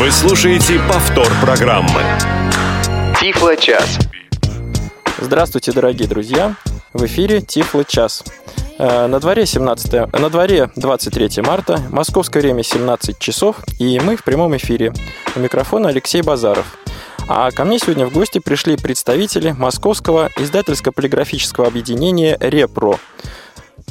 [0.00, 2.02] Вы слушаете повтор программы.
[3.20, 3.98] Тифло час.
[5.18, 6.54] Здравствуйте, дорогие друзья!
[6.92, 8.22] В эфире Тифло час.
[8.78, 14.22] Э, На дворе, 17, на дворе 23 марта, московское время 17 часов, и мы в
[14.22, 14.92] прямом эфире.
[15.34, 16.78] У микрофона Алексей Базаров.
[17.26, 23.00] А ко мне сегодня в гости пришли представители Московского издательско-полиграфического объединения «Репро».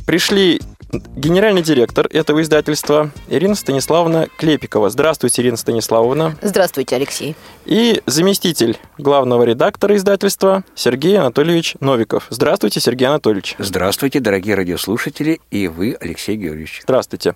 [0.06, 0.62] Пришли
[0.92, 4.90] генеральный директор этого издательства Ирина Станиславовна Клепикова.
[4.90, 6.38] Здравствуйте, Ирина Станиславовна.
[6.42, 7.36] Здравствуйте, Алексей.
[7.66, 12.28] И заместитель главного редактора издательства Сергей Анатольевич Новиков.
[12.30, 13.56] Здравствуйте, Сергей Анатольевич.
[13.60, 16.82] Здравствуйте, дорогие радиослушатели, и вы, Алексей Георгиевич.
[16.84, 17.36] Здравствуйте.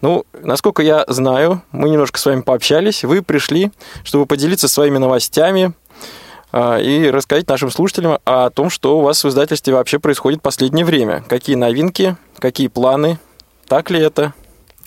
[0.00, 3.04] Ну, насколько я знаю, мы немножко с вами пообщались.
[3.04, 3.72] Вы пришли,
[4.04, 5.72] чтобы поделиться своими новостями
[6.52, 10.42] а, и рассказать нашим слушателям о том, что у вас в издательстве вообще происходит в
[10.42, 11.24] последнее время.
[11.28, 13.18] Какие новинки, какие планы,
[13.68, 14.34] так ли это?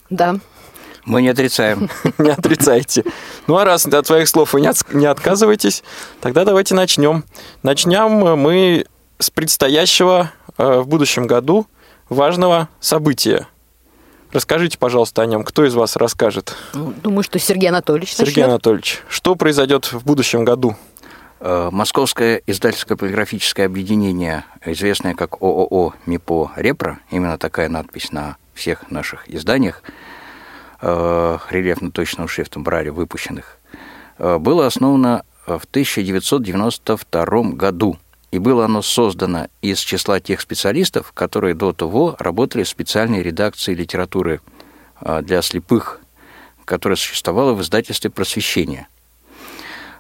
[0.10, 0.36] Да.
[1.06, 1.90] Мы не отрицаем.
[2.18, 3.04] Не отрицайте.
[3.48, 5.84] Ну, а раз от своих слов вы не от- не отказываетесь,
[6.22, 7.26] тогда давайте начнем.
[7.62, 8.86] Начнем мы
[9.20, 11.68] с предстоящего э, в будущем году
[12.08, 13.48] важного события.
[14.32, 15.44] Расскажите, пожалуйста, о нем.
[15.44, 16.56] Кто из вас расскажет?
[16.74, 18.48] Ну, Думаю, что Сергей Анатольевич Сергей начнет.
[18.48, 20.76] Анатольевич, что произойдет в будущем году?
[21.46, 28.90] Э, Московское издательское полиграфическое объединение, известное как ООО МИПО Репро, именно такая надпись на всех
[28.90, 29.84] наших изданиях,
[30.80, 33.60] э, рельефно-точным шрифтом Брайля выпущенных,
[34.20, 37.98] э, было основано в 1992 году.
[38.32, 43.76] И было оно создано из числа тех специалистов, которые до того работали в специальной редакции
[43.76, 44.40] литературы
[45.02, 46.00] для слепых,
[46.64, 48.88] которая существовала в издательстве «Просвещение».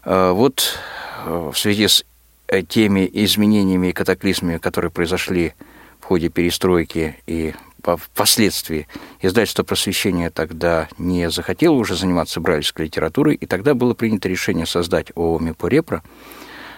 [0.05, 0.79] Э, Вот
[1.25, 2.05] в связи с
[2.47, 5.53] э, теми изменениями и катаклизмами, которые произошли
[5.99, 8.87] в ходе перестройки и по- впоследствии,
[9.21, 15.11] издательство просвещения тогда не захотело уже заниматься брайлевской литературой, и тогда было принято решение создать
[15.15, 16.01] ООО «Мипо Репро»,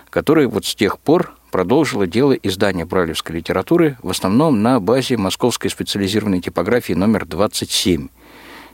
[0.10, 5.70] которое вот с тех пор продолжило дело издания брайлевской литературы в основном на базе Московской
[5.70, 8.10] специализированной типографии номер 27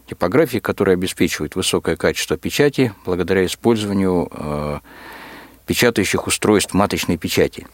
[0.09, 4.79] типографии, которая обеспечивает высокое качество печати благодаря использованию э,
[5.71, 7.65] печатающих устройств маточной печати.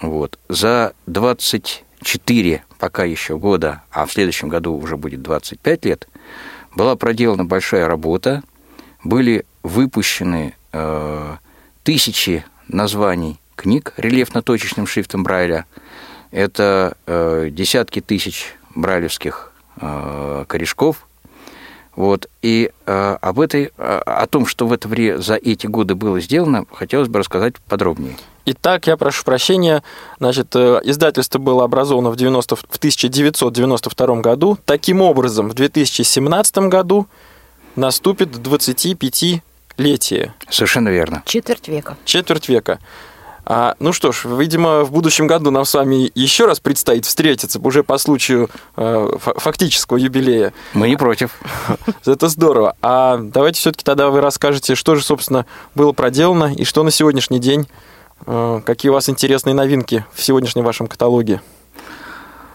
[0.00, 0.38] Вот.
[0.48, 6.08] За 24 пока еще года, а в следующем году уже будет 25 лет,
[6.76, 8.44] была проделана большая работа,
[9.02, 11.36] были выпущены э,
[11.82, 15.66] тысячи названий книг рельефно-точечным шрифтом Брайля.
[16.30, 21.08] Это э, десятки тысяч брайлевских э, корешков.
[21.96, 22.28] Вот.
[22.42, 26.20] И э, об этой, э, о том, что в это время за эти годы было
[26.20, 28.16] сделано, хотелось бы рассказать подробнее.
[28.46, 29.82] Итак, я прошу прощения.
[30.18, 34.58] Значит, э, издательство было образовано в, 90, в 1992 году.
[34.64, 37.06] Таким образом, в 2017 году
[37.76, 41.22] наступит 25-летие, Совершенно верно.
[41.26, 41.96] Четверть века.
[42.04, 42.78] четверть века.
[43.46, 47.60] А, ну что ж, видимо, в будущем году нам с вами еще раз предстоит встретиться
[47.60, 50.54] уже по случаю э, фа- фактического юбилея.
[50.72, 51.30] Мы не против.
[52.06, 52.76] Это здорово.
[52.80, 55.44] А давайте все-таки тогда вы расскажете, что же, собственно,
[55.74, 57.68] было проделано и что на сегодняшний день,
[58.26, 61.42] э, какие у вас интересные новинки в сегодняшнем вашем каталоге.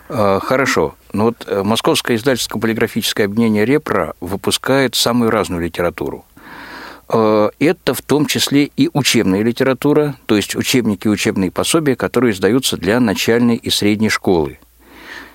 [0.09, 0.95] Э, Хорошо.
[1.13, 6.25] Ну вот э, Московское издательское полиграфическое объединение «Репро» выпускает самую разную литературу.
[7.09, 12.33] Э, Это в том числе и учебная литература, то есть учебники и учебные пособия, которые
[12.33, 14.59] издаются для начальной и средней школы.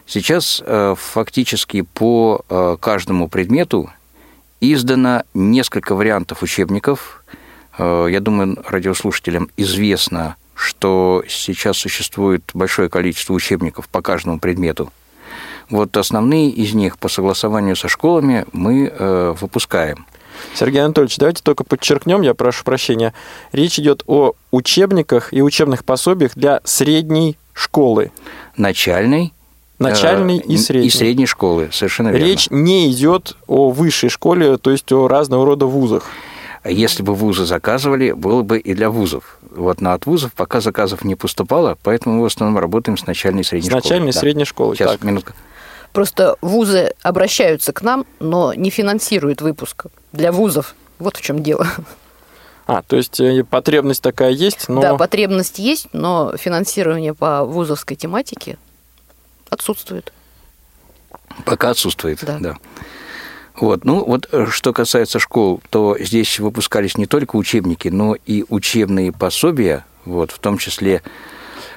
[0.07, 3.91] Сейчас э, фактически по э, каждому предмету
[4.61, 7.23] издано несколько вариантов учебников.
[7.77, 14.93] Я думаю, радиослушателям известно, что сейчас существует большое количество учебников по каждому предмету.
[15.69, 20.07] Вот основные из них по согласованию со школами мы выпускаем.
[20.55, 23.13] Сергей Анатольевич, давайте только подчеркнем, я прошу прощения,
[23.53, 28.13] речь идет о учебниках и учебных пособиях для средней школы.
[28.57, 29.33] Начальной,
[29.79, 30.87] Начальной э, и средней.
[30.87, 32.25] И средней школы, совершенно верно.
[32.25, 36.05] Речь не идет о высшей школе, то есть о разного рода вузах.
[36.65, 39.39] Если бы вузы заказывали, было бы и для вузов.
[39.55, 43.43] Вот, но от вузов пока заказов не поступало, поэтому мы в основном работаем с начальной
[43.43, 43.83] и средней С школы.
[43.83, 44.21] начальной и Да.
[44.21, 44.75] средней школы.
[44.75, 45.03] Сейчас, Так.
[45.05, 45.35] минутка.
[45.95, 50.75] Просто вузы обращаются к нам, но не финансируют выпуск для вузов.
[50.99, 51.69] Вот в чем дело.
[52.67, 54.81] А, то есть э, потребность такая есть, но...
[54.81, 58.57] Да, потребность есть, но финансирование по вузовской тематике
[59.51, 60.13] отсутствует.
[61.45, 62.39] Пока отсутствует, Да.
[62.41, 62.57] да.
[63.55, 68.45] Вот, ну вот э, что касается школ, то здесь выпускались не только учебники, но и
[68.49, 71.03] учебные пособия, вот, в том числе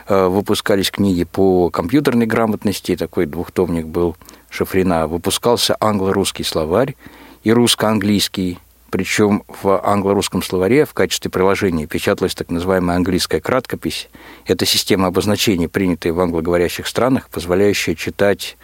[0.10, 4.16] выпускались книги по компьютерной грамотности, такой двухтомник был
[4.50, 6.96] Шафрина, выпускался англо-русский словарь
[7.44, 8.60] и русско-английский
[8.90, 14.10] причем в англо-русском словаре в качестве приложения печаталась так называемая английская краткопись.
[14.46, 18.58] Это система обозначений, принятая в англоговорящих странах, позволяющая читать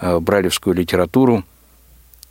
[0.00, 1.42] э, брайлевскую литературу,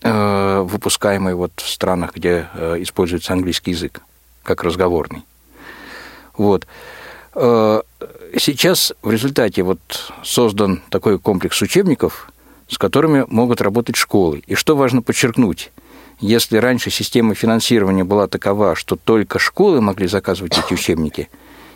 [0.02, 4.02] э, выпускаемую вот в странах, где э, используется английский язык,
[4.44, 5.24] как разговорный.
[6.38, 6.66] Вот.
[7.36, 9.80] Сейчас в результате вот
[10.24, 12.32] создан такой комплекс учебников,
[12.68, 14.44] с которыми могут работать школы.
[14.48, 15.72] И что важно подчеркнуть–
[16.20, 21.30] если раньше система финансирования была такова, что только школы могли заказывать эти учебники,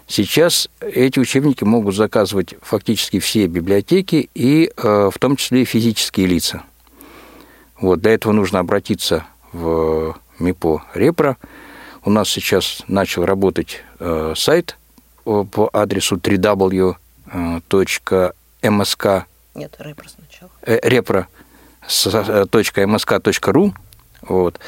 [0.07, 6.63] сейчас эти учебники могут заказывать фактически все библиотеки и э, в том числе физические лица.
[7.81, 11.35] Вот, для этого нужно обратиться в МИПО Репро.
[12.05, 14.77] У нас сейчас начал работать э, сайт
[15.27, 16.95] по адресу www.msk
[19.55, 20.51] Нет, Репро сначала.
[20.61, 23.73] Э, repro.msk.ru
[24.21, 24.59] вот.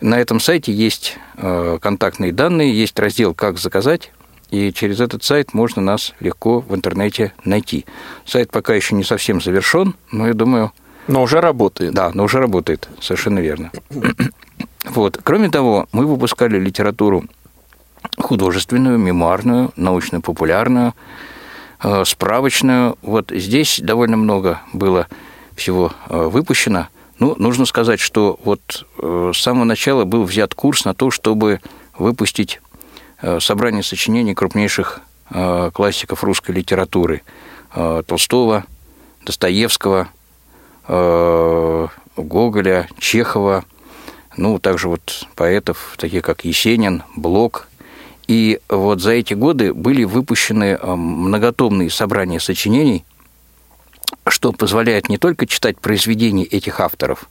[0.00, 4.10] На этом сайте есть э, контактные данные, есть раздел «Как заказать»,
[4.50, 7.84] и через этот сайт можно нас легко в интернете найти.
[8.24, 10.72] Сайт пока еще не совсем завершен, но я думаю...
[11.08, 11.94] Но уже работает.
[11.94, 13.70] Да, но уже работает, совершенно верно.
[14.88, 15.18] Вот.
[15.24, 17.24] Кроме того, мы выпускали литературу
[18.18, 20.94] художественную, мемуарную, научно-популярную,
[21.82, 22.96] э, справочную.
[23.02, 25.06] Вот здесь довольно много было
[25.54, 26.88] всего э, выпущено–
[27.18, 31.60] ну, нужно сказать, что вот э, с самого начала был взят курс на то, чтобы
[31.96, 32.60] выпустить
[33.40, 35.00] собрание сочинений крупнейших
[35.72, 37.22] классиков русской литературы
[37.72, 38.66] Толстого,
[39.24, 40.08] Достоевского,
[42.16, 43.64] Гоголя, Чехова,
[44.36, 47.68] ну, также вот поэтов, таких как Есенин, Блок.
[48.28, 53.04] И вот за эти годы были выпущены многотомные собрания сочинений–
[54.28, 57.28] что позволяет не только читать произведения этих авторов,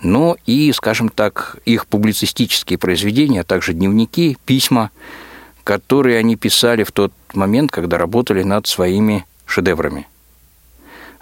[0.00, 4.90] но и, скажем так, их публицистические произведения, а также дневники, письма,
[5.64, 10.06] которые они писали в тот момент, когда работали над своими шедеврами.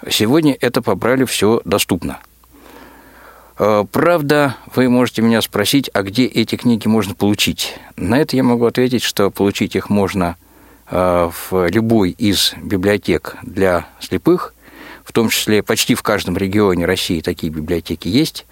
[0.09, 2.19] Сегодня это побрали все доступно.
[3.57, 7.77] Э, правда, вы можете меня спросить, а где эти книги можно получить?
[7.95, 10.35] На это я могу ответить, что получить их можно
[10.89, 14.53] э, в любой из библиотек для слепых,
[15.03, 18.45] в том числе почти в каждом регионе России такие библиотеки есть.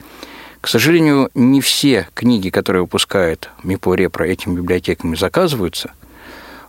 [0.61, 5.91] К сожалению, не все книги, которые выпускает МИПО Репро, этими библиотеками заказываются.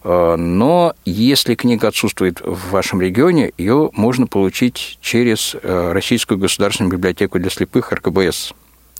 [0.05, 6.93] Э, но если книга отсутствует в вашем регионе, ее можно получить через э, Российскую государственную
[6.93, 8.53] библиотеку для слепых РКБС,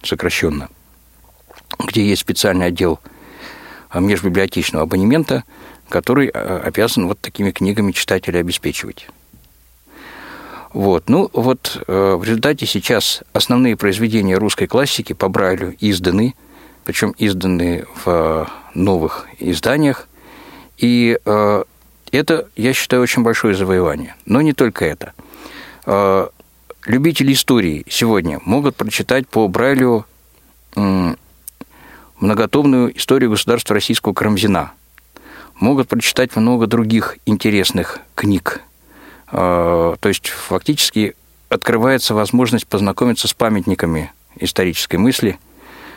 [0.03, 0.69] сокращенно,
[1.79, 2.99] где есть специальный отдел
[3.93, 5.45] э, межбиблиотечного абонемента,
[5.91, 9.07] который обязан вот такими книгами читателей обеспечивать.
[10.73, 11.09] Вот.
[11.09, 16.35] Ну, вот э, в результате сейчас основные произведения русской классики по Брайлю изданы,
[16.85, 20.09] причем изданы в новых изданиях.
[20.79, 21.65] И э,
[22.13, 24.15] это, я считаю, очень большое завоевание.
[24.27, 25.13] Но не только это.
[25.87, 26.29] Э,
[26.87, 30.07] любители истории сегодня могут прочитать по Брайлю
[32.19, 34.73] многотомную историю государства российского Карамзина.
[35.61, 38.61] Могут прочитать много других интересных книг
[39.35, 41.17] Э, то есть фактически
[41.49, 45.39] открывается возможность познакомиться с памятниками исторической мысли,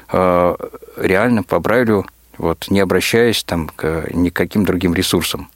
[0.09, 2.05] реально по Брайлю,
[2.37, 5.49] вот, не обращаясь там, к никаким другим ресурсам.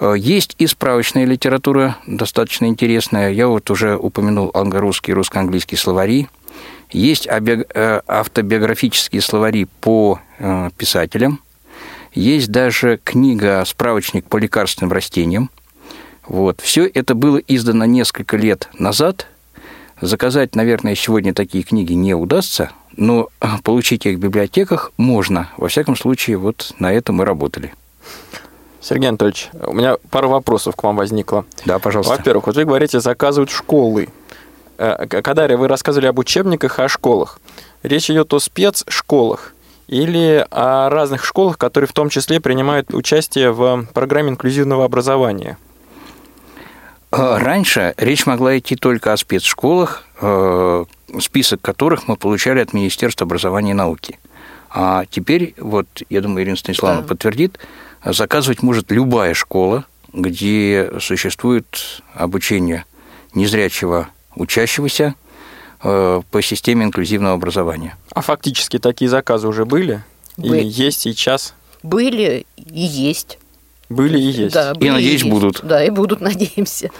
[0.00, 3.30] Э, есть и справочная литература, достаточно интересная.
[3.30, 6.28] Я вот уже упомянул англо-русский и русско-английский словари.
[6.90, 10.20] Есть автобиографические словари по
[10.78, 11.40] писателям.
[12.14, 15.50] Есть даже книга «Справочник по лекарственным растениям»,
[16.28, 16.60] вот.
[16.60, 19.26] Все это было издано несколько лет назад.
[20.00, 25.48] Заказать, наверное, сегодня такие книги не удастся, но а, получить их в библиотеках можно.
[25.56, 27.72] Во всяком случае, вот на этом мы работали.
[28.80, 31.44] Сергей Анатольевич, у меня пару вопросов к вам возникло.
[31.64, 32.16] Да, пожалуйста.
[32.16, 34.08] Во-первых, вот вы говорите, заказывают школы.
[34.78, 37.40] Э, Кадария, вы рассказывали об учебниках и о школах.
[37.82, 39.54] Речь идет о спецшколах
[39.86, 45.56] или о разных школах, которые в том числе принимают участие в программе инклюзивного образования–
[47.10, 50.84] а раньше речь могла идти только о спецшколах, э,
[51.20, 54.18] список которых мы получали от Министерства образования и науки.
[54.70, 57.08] А теперь, вот, я думаю, Ирина Станиславовна да.
[57.08, 57.58] подтвердит,
[58.04, 62.84] заказывать может любая школа, где существует обучение
[63.34, 65.14] незрячего учащегося
[65.82, 67.96] э, по системе инклюзивного образования.
[68.12, 70.02] А фактически такие заказы уже были?
[70.36, 70.60] Были.
[70.60, 71.54] Или есть сейчас?
[71.82, 73.38] Были и есть.
[73.88, 74.54] Были и есть.
[74.54, 75.60] Да, были и, надеюсь, и будут.
[75.62, 76.90] Да, и будут, надеемся.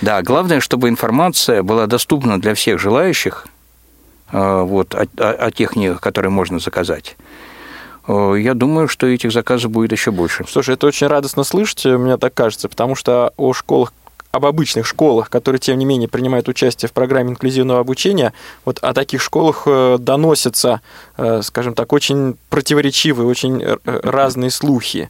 [0.00, 3.46] Да, главное, чтобы информация была доступна для всех желающих,
[4.34, 7.16] вот, о, о тех книгах, которые можно заказать.
[8.06, 10.44] Я думаю, что этих заказов будет еще больше.
[10.48, 13.92] Слушай, это очень радостно слышать, мне так кажется, потому что о школах
[14.34, 18.32] об обычных школах, которые, тем не менее, принимают участие в программе инклюзивного обучения,
[18.64, 20.80] вот о таких школах э, доносятся,
[21.16, 25.08] э, скажем так, очень противоречивые, очень э, разные слухи.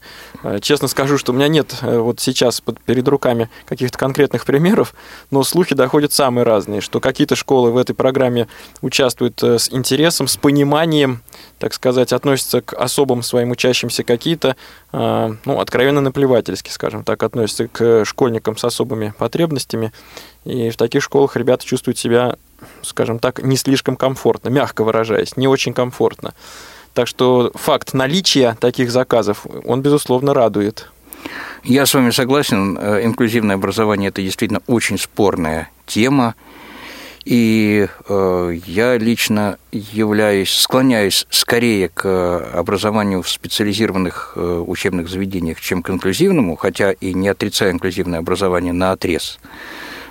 [0.60, 4.94] Честно скажу, что у меня нет вот сейчас перед руками каких-то конкретных примеров,
[5.30, 8.46] но слухи доходят самые разные, что какие-то школы в этой программе
[8.82, 11.22] участвуют с интересом, с пониманием,
[11.58, 14.56] так сказать, относятся к особым своим учащимся какие-то,
[14.92, 19.92] ну, откровенно наплевательски, скажем так, относятся к школьникам с особыми потребностями.
[20.44, 22.36] И в таких школах ребята чувствуют себя,
[22.82, 26.34] скажем так, не слишком комфортно, мягко выражаясь, не очень комфортно.
[26.92, 30.90] Так что факт наличия таких заказов, он, безусловно, радует.
[31.64, 32.78] Я с вами согласен.
[32.78, 36.34] Э, инклюзивное образование– это действительно очень спорная тема.
[37.24, 45.82] И э, я лично являюсь, склоняюсь скорее к образованию в специализированных э, учебных заведениях, чем
[45.82, 49.38] к инклюзивному, хотя и не отрицаю инклюзивное образование на отрез.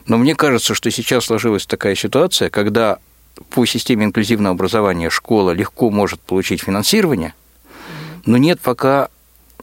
[0.07, 2.97] Но мне кажется, что сейчас сложилась такая ситуация, когда
[3.51, 7.35] по системе инклюзивного образования школа легко может получить финансирование,
[8.25, 9.09] но нет пока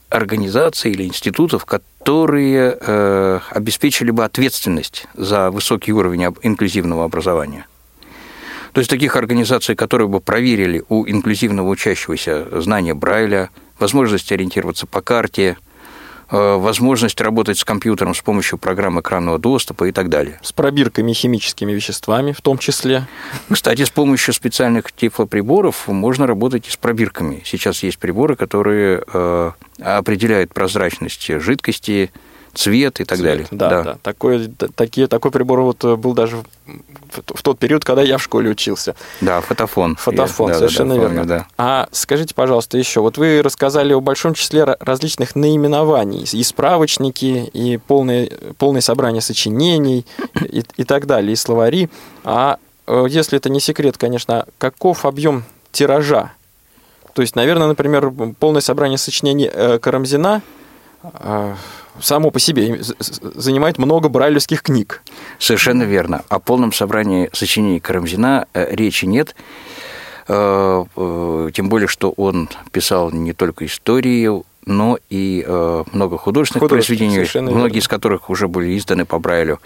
[0.08, 1.64] организаций или институтов,
[2.00, 7.66] которые э, обеспечили бы ответственность за высокий уровень инклюзивного образования.
[8.72, 15.00] То есть таких организаций, которые бы проверили у инклюзивного учащегося знание Брайля, возможность ориентироваться по
[15.00, 15.56] карте–
[16.30, 20.38] возможность работать с компьютером с помощью программ экранного доступа и так далее.
[20.42, 23.06] С пробирками химическими веществами в том числе.
[23.50, 27.42] Кстати, с помощью специальных тифлоприборов можно работать и с пробирками.
[27.44, 32.12] Сейчас есть приборы, которые э, определяют прозрачность жидкости,
[32.54, 33.46] цвет и так цвет, далее.
[33.50, 33.82] Да, да.
[33.82, 33.98] да.
[34.02, 36.44] Такой, такие, такой прибор вот э, был даже в,
[37.34, 38.94] в тот период, когда я в школе учился.
[39.20, 39.96] Да, фотофон.
[39.96, 41.20] Фотофон, я, совершенно да, да, верно.
[41.20, 41.46] Помню, да.
[41.58, 47.78] А скажите, пожалуйста, еще, вот вы рассказали о большом числе различных наименований, и справочники, и
[47.78, 50.06] полное, полное собрание сочинений,
[50.40, 51.88] и, и так далее, и словари.
[52.24, 56.32] А э, если это не секрет, конечно, каков объем тиража?
[57.14, 60.42] То есть, наверное, например, полное собрание сочинений э, Карамзина
[62.00, 65.02] само по себе занимает много брайлевских книг.
[65.38, 66.24] Совершенно верно.
[66.28, 69.34] О полном собрании сочинений Карамзина э, речи нет.
[70.28, 75.44] Э, э, тем более, что он писал не только историю, но и
[75.92, 77.78] много художественных произведений, многие верно.
[77.78, 79.58] из которых уже были изданы по Брайлю.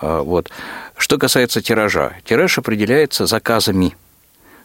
[0.00, 0.50] Вот.
[0.98, 3.96] Что касается тиража, тираж определяется заказами.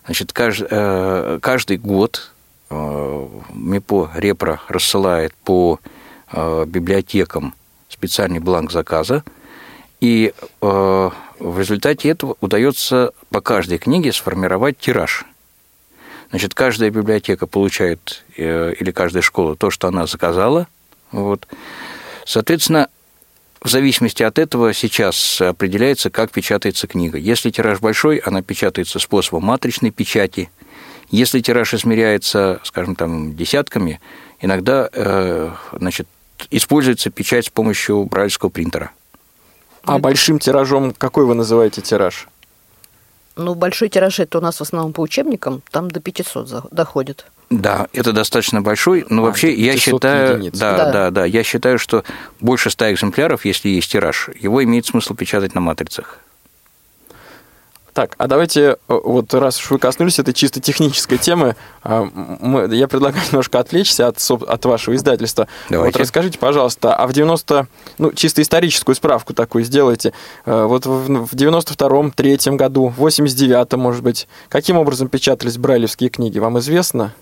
[0.05, 2.33] Значит, каждый, каждый год
[2.69, 5.79] МИПО Репро рассылает по
[6.31, 7.53] библиотекам
[7.89, 9.23] специальный бланк заказа,
[9.99, 11.09] и э,
[11.39, 15.25] в результате этого удается по каждой книге сформировать тираж.
[16.29, 20.67] Значит, каждая библиотека получает, э, или каждая школа, то, что она заказала.
[21.11, 21.47] Вот.
[22.25, 22.87] Соответственно,
[23.61, 27.17] в зависимости от этого сейчас определяется, как печатается книга.
[27.17, 30.49] Если тираж большой, она печатается способом матричной печати.
[31.09, 33.99] Если тираж измеряется, скажем, там, десятками,
[34.39, 36.07] иногда значит,
[36.49, 38.91] используется печать с помощью брайлевского принтера.
[39.83, 42.27] А большим тиражом какой вы называете тираж?
[43.35, 47.25] Ну, большой тираж это у нас в основном по учебникам, там до 500 доходит.
[47.49, 50.59] Да, это достаточно большой, но а, вообще я считаю, единиц.
[50.59, 52.03] да, да, да, да, я считаю, что
[52.39, 56.19] больше 100 экземпляров, если есть тираж, его имеет смысл печатать на матрицах.
[57.99, 62.73] Так, а давайте, э, вот раз уж вы коснулись этой чисто технической темы, э, мы,
[62.73, 65.49] я предлагаю немножко отвлечься от, от вашего издательства.
[65.69, 65.97] Давайте.
[65.97, 67.67] Вот расскажите, пожалуйста, а в 90...
[67.97, 70.13] Ну, чисто историческую справку такую сделайте.
[70.45, 76.09] Э, вот в, в 92-м, 3 году, в 89-м, может быть, каким образом печатались брайлевские
[76.09, 77.13] книги, вам известно?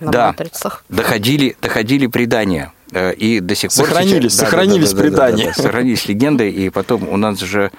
[0.00, 0.84] На да, матрицах.
[0.90, 2.74] доходили, доходили предания.
[2.92, 3.86] И до сих пор...
[3.86, 4.40] Сохранились, сейчас...
[4.40, 5.36] сохранились да, да, да, предания.
[5.36, 7.70] Да, да, да, да, сохранились легенды, и потом у нас же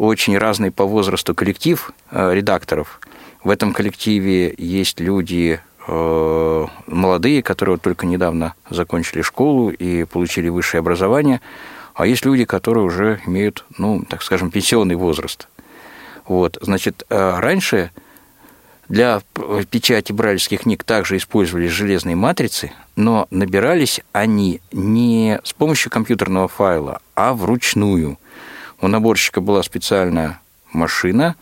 [0.00, 3.00] очень разный по возрасту коллектив э, редакторов.
[3.44, 10.78] В этом коллективе есть люди э, молодые, которые только недавно закончили школу и получили высшее
[10.78, 11.42] образование,
[11.94, 15.48] а есть люди, которые уже имеют, ну, так скажем, пенсионный возраст.
[16.26, 17.90] Вот, значит, э, раньше
[18.88, 19.20] для
[19.70, 27.02] печати брайлевских книг также использовались железные матрицы, но набирались они не с помощью компьютерного файла,
[27.14, 28.18] а вручную–
[28.80, 30.40] у наборщика была специальная
[30.72, 31.36] машина,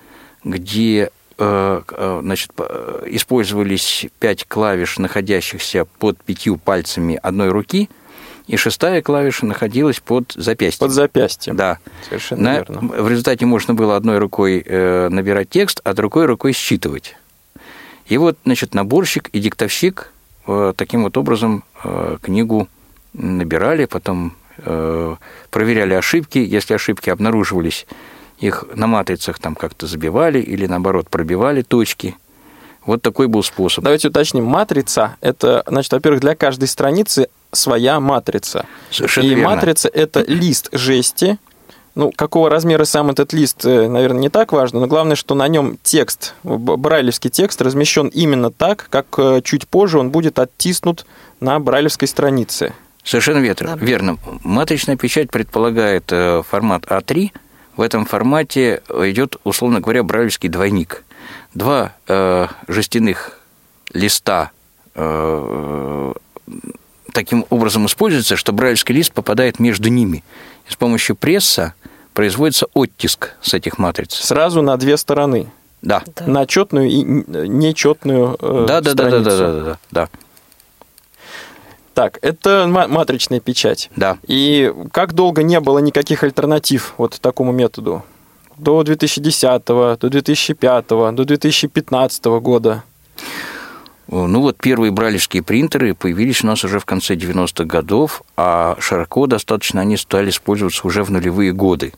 [0.44, 2.50] где э, э, значит,
[3.06, 7.88] использовались пять клавиш, находящихся под пятью пальцами одной руки,
[8.46, 10.86] и шестая клавиша находилась под запястьем.
[10.86, 11.56] Под запястьем.
[11.56, 11.78] Да.
[12.08, 12.80] Совершенно На- верно.
[12.80, 17.16] В результате можно было одной рукой э, набирать текст, а другой рукой считывать.
[18.06, 20.12] И вот, значит, наборщик и диктовщик
[20.46, 22.68] э, таким вот образом э, книгу
[23.12, 24.47] набирали, потом э,
[25.50, 26.38] проверяли ошибки.
[26.38, 27.86] Если ошибки обнаруживались,
[28.38, 32.16] их на матрицах там как-то забивали или, наоборот, пробивали точки.
[32.86, 33.84] Вот такой был способ.
[33.84, 34.44] Давайте уточним.
[34.44, 38.64] Матрица– это, значит, во-первых, для каждой страницы своя матрица.
[38.90, 39.56] Совершенно И верно.
[39.56, 41.38] матрица– это лист жести.
[41.94, 45.48] Ну, какого размера сам этот лист, э, наверное, не так важно, но главное, что на
[45.48, 51.06] нем текст, брайлевский текст размещен именно так, как э, чуть позже он будет оттиснут
[51.40, 52.72] на брайлевской странице.
[53.08, 53.76] Совершенно верно.
[53.76, 53.84] Да.
[53.84, 54.18] верно.
[54.44, 57.32] Матричная печать предполагает э, формат А3.
[57.76, 61.04] В этом формате идет, условно говоря, брайлевский двойник.
[61.54, 63.38] Два э, жестяных
[63.94, 64.50] листа
[64.94, 66.12] э,
[67.12, 70.22] таким образом используется, что брайлевский лист попадает между ними.
[70.68, 71.72] И с помощью пресса
[72.12, 74.12] производится оттиск с этих матриц.
[74.12, 75.46] Сразу на две стороны.
[75.80, 76.02] Да.
[76.14, 76.26] Да.
[76.26, 79.30] На четную и нечетную э, Да, да, да, да, страницу.
[79.30, 80.08] да, да, да, да,
[81.98, 83.90] Так, это ма- матричная печать.
[83.96, 84.18] да.
[84.28, 88.04] И как долго не было никаких альтернатив вот такому методу?
[88.56, 92.84] До 2010, до 2005, до 2015 года.
[94.06, 99.26] Ну вот первые бралевские принтеры появились у нас уже в конце 90-х годов, а широко
[99.26, 101.94] достаточно они стали использоваться уже в нулевые годы.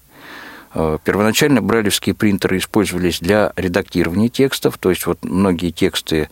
[0.72, 6.30] Э, Первоначально бралевские принтеры использовались для редактирования текстов, то есть вот многие тексты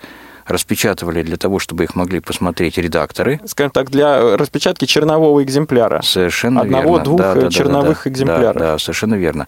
[0.49, 3.41] распечатывали для того, чтобы их могли посмотреть редакторы.
[3.47, 6.01] Скажем так, для распечатки чернового экземпляра.
[6.03, 7.05] Совершенно Одного, верно.
[7.05, 8.55] двух, Да, да, да, черновых да, экземпляров.
[8.55, 9.47] Да, да, совершенно верно.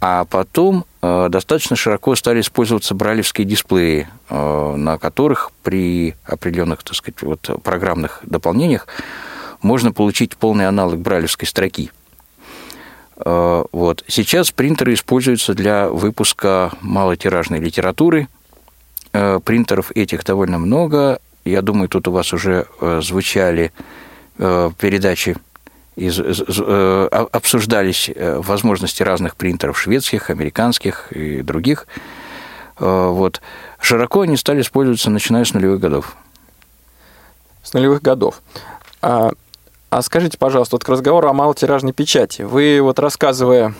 [0.00, 6.94] А потом э, достаточно широко стали использоваться бралевские дисплеи, э, на которых при определенных, так
[6.96, 8.86] сказать, вот, программных дополнениях
[9.62, 11.90] можно получить полный аналог бралевской строки.
[13.24, 14.04] Э, Вот.
[14.08, 18.28] Сейчас принтеры используются для выпуска малотиражной литературы.
[19.12, 21.18] Э, Принтеров этих довольно много.
[21.44, 23.72] Я думаю, тут у вас уже э, звучали
[24.38, 25.36] э, передачи,
[25.96, 31.86] о- обсуждались возможности разных принтеров, шведских, американских и других.
[32.78, 33.42] Вот.
[33.80, 36.16] Широко они стали использоваться, начиная с нулевых годов.
[37.62, 38.40] с нулевых годов.
[39.02, 39.32] А,
[39.90, 42.42] а скажите, пожалуйста, вот к разговору о малотиражной печати.
[42.42, 43.74] Вы вот рассказывая,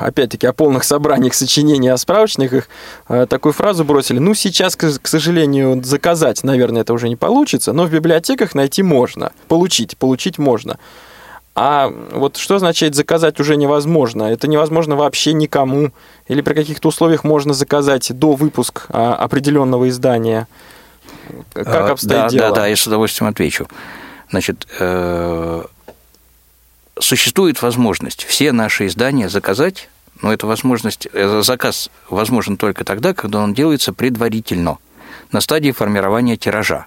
[0.00, 2.68] опять-таки, о полных собраниях сочинений, о справочниках,
[3.08, 4.18] э, такую фразу бросили.
[4.18, 9.30] Ну, сейчас, к сожалению, заказать, наверное, это уже не получится, но в библиотеках найти можно.
[9.46, 10.78] Получить, получить можно.
[11.54, 14.24] А вот что означает заказать уже невозможно?
[14.24, 15.92] Это невозможно вообще никому?
[16.26, 20.48] Или при каких-то условиях можно заказать до выпуска а, определенного издания?
[21.52, 22.48] Как А, обстоит да, дело?
[22.48, 23.68] Да, да, я с удовольствием отвечу.
[24.34, 25.64] Значит, э,
[26.98, 29.88] существует возможность все наши издания заказать,
[30.22, 34.78] но эта возможность, э, заказ возможен только тогда, когда он делается предварительно,
[35.30, 36.86] на стадии формирования тиража.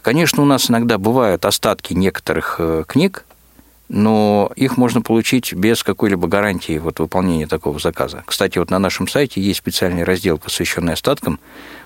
[0.00, 3.26] Конечно, у нас иногда бывают остатки некоторых э, книг,
[3.90, 8.24] но их можно получить без какой-либо гарантии вот, выполнения такого заказа.
[8.24, 11.38] Кстати, вот на нашем сайте есть специальный раздел, посвященный остаткам,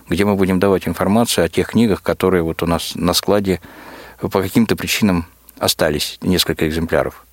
[0.09, 3.61] где мы будем давать информацию о тех книгах, которые вот у нас на складе
[4.21, 5.27] по каким-то причинам
[5.59, 7.25] остались, несколько экземпляров.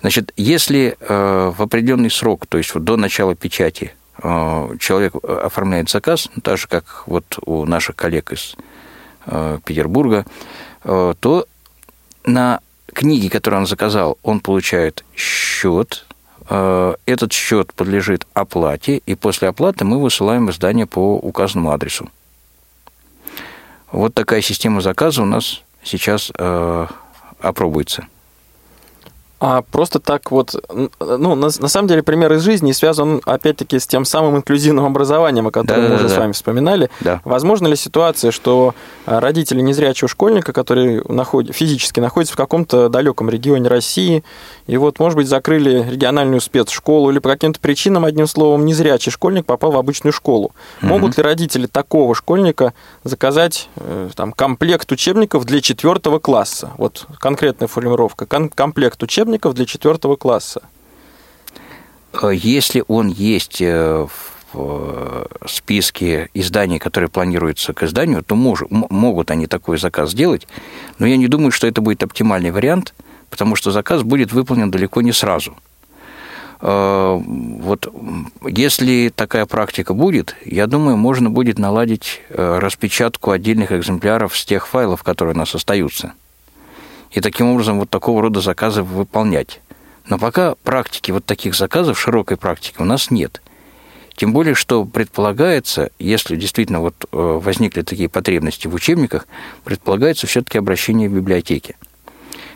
[0.00, 5.88] Значит, если э, в определенный срок, то есть вот до начала печати, э, человек оформляет
[5.88, 8.54] заказ, ну, так же, как вот у наших коллег из
[9.26, 10.26] э, Петербурга,
[10.82, 11.46] э, то
[12.26, 12.60] на
[12.92, 16.06] книги, которые он заказал, он получает счет.
[16.50, 22.10] Э, Этот счет подлежит оплате, и после оплаты мы высылаем издание по указанному адресу.
[23.90, 26.86] Вот такая система заказа у нас сейчас э,
[27.40, 28.06] опробуется.
[29.46, 30.54] А просто так вот,
[31.00, 35.46] ну, на, на самом деле пример из жизни связан, опять-таки, с тем самым инклюзивным образованием,
[35.48, 36.14] о котором мы уже Да-да-да.
[36.14, 36.88] с вами вспоминали.
[37.00, 37.20] Да.
[37.24, 43.28] Возможно ли ситуация, что а, родители незрячего школьника, который наход- физически находится в каком-то далеком
[43.28, 44.24] регионе России,
[44.66, 49.44] и вот, может быть, закрыли региональную спецшколу, или по каким-то причинам, одним словом, незрячий школьник
[49.44, 50.52] попал в обычную школу.
[50.80, 56.70] Могут ли родители такого школьника заказать э, там, комплект учебников для четвертого класса?
[56.78, 58.24] Вот конкретная формулировка.
[58.24, 60.62] Кон- комплект учебников для четвертого класса.
[62.22, 64.06] Э, Если он есть э,
[64.52, 70.46] в э, списке изданий, которые планируются к изданию, то мож- могут они такой заказ сделать,
[70.98, 72.94] но я не думаю, что это будет оптимальный вариант,
[73.30, 75.56] потому что заказ будет выполнен далеко не сразу.
[76.60, 77.92] Вот
[78.46, 85.02] если такая практика будет, я думаю, можно будет наладить распечатку отдельных экземпляров с тех файлов,
[85.02, 86.12] которые у нас остаются.
[87.14, 89.60] И таким образом вот такого рода заказы выполнять.
[90.08, 93.40] Но пока практики вот таких заказов, широкой практики у нас нет.
[94.16, 99.26] Тем более, что предполагается, если действительно вот э, возникли такие потребности в учебниках,
[99.64, 101.76] предполагается все-таки обращение в библиотеки.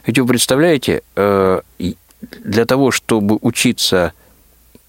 [0.06, 1.60] Ведь вы представляете, э,
[2.20, 4.12] для того, чтобы учиться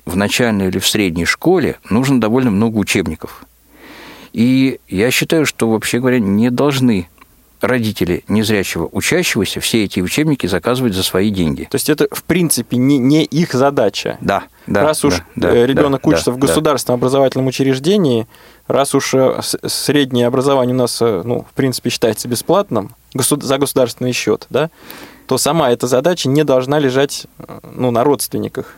[0.05, 3.45] в начальной или в средней школе, нужно довольно много учебников.
[4.33, 7.07] И я считаю, что, вообще говоря, не должны
[7.61, 11.67] родители незрячего учащегося все эти учебники заказывать за свои деньги.
[11.69, 14.17] То есть это, в принципе, не, не их задача.
[14.21, 14.83] Да, да.
[14.83, 18.27] Раз уж да, э, ребенок да, учится да, в государственном образовательном учреждении,
[18.67, 24.13] раз уж э, среднее образование у нас, э, ну, в принципе, считается бесплатным за государственный
[24.13, 24.69] счет, да,
[25.27, 27.27] то сама эта задача не должна лежать
[27.63, 28.75] ну, на родственниках.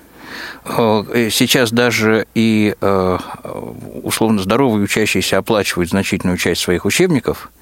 [0.66, 2.76] Сейчас даже и
[4.04, 7.52] условно здоровые учащиеся оплачивают значительную часть своих учебников–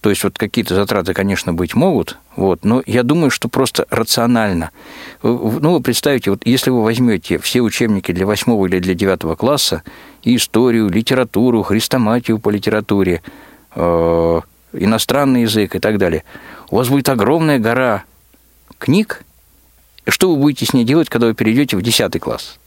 [0.00, 4.70] то есть вот какие-то затраты, конечно, быть могут, вот, но я думаю, что просто рационально.
[5.22, 9.82] Ну, вы представьте, вот если вы возьмете все учебники для восьмого или для девятого класса,
[10.22, 13.22] и историю, литературу, хрестоматию по литературе,
[13.74, 14.40] э,
[14.72, 16.22] иностранный язык и так далее,
[16.70, 18.04] у вас будет огромная гора
[18.78, 19.24] книг,
[20.06, 22.58] что вы будете с ней делать, когда вы перейдете в десятый класс?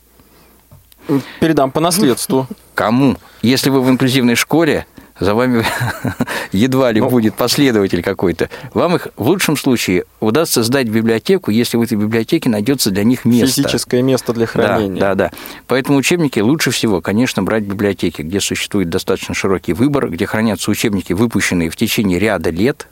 [1.39, 2.48] Передам по наследству.
[2.76, 3.17] Кому?
[3.41, 4.86] Если вы в инклюзивной школе,
[5.19, 5.65] за вами
[6.52, 8.50] едва ли ну, будет последователь какой-то.
[8.74, 13.04] Вам их в лучшем случае удастся сдать в библиотеку, если в этой библиотеке найдется для
[13.04, 13.62] них место.
[13.62, 15.00] Физическое место для хранения.
[15.00, 15.38] Да, да, да.
[15.67, 20.71] Поэтому учебники лучше всего, конечно, брать в библиотеке, где существует достаточно широкий выбор, где хранятся
[20.71, 22.88] учебники, выпущенные в течение ряда лет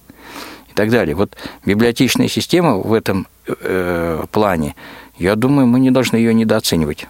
[0.69, 1.15] и так далее.
[1.15, 4.75] Вот библиотечная система в этом э, плане,
[5.17, 7.07] я думаю, мы не должны ее недооценивать.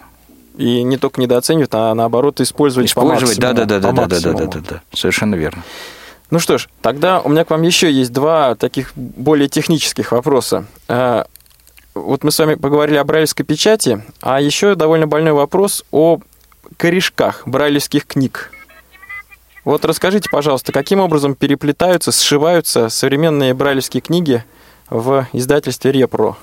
[0.60, 3.54] И не только недооценивать, а наоборот использовать, использовать по максимуму.
[3.54, 5.62] Да, да, да, да, да, да, да, да, да, совершенно верно.
[6.30, 10.66] Ну что ж, тогда у меня к вам еще есть два таких более технических вопроса.
[10.86, 11.26] А,
[11.94, 16.20] вот мы с вами поговорили о брайлевской печати, а еще довольно больной вопрос о
[16.76, 18.52] корешках брайлевских книг.
[19.64, 24.44] Вот расскажите, пожалуйста, каким образом переплетаются, сшиваются современные брайлевские книги
[24.90, 26.36] в издательстве Репро?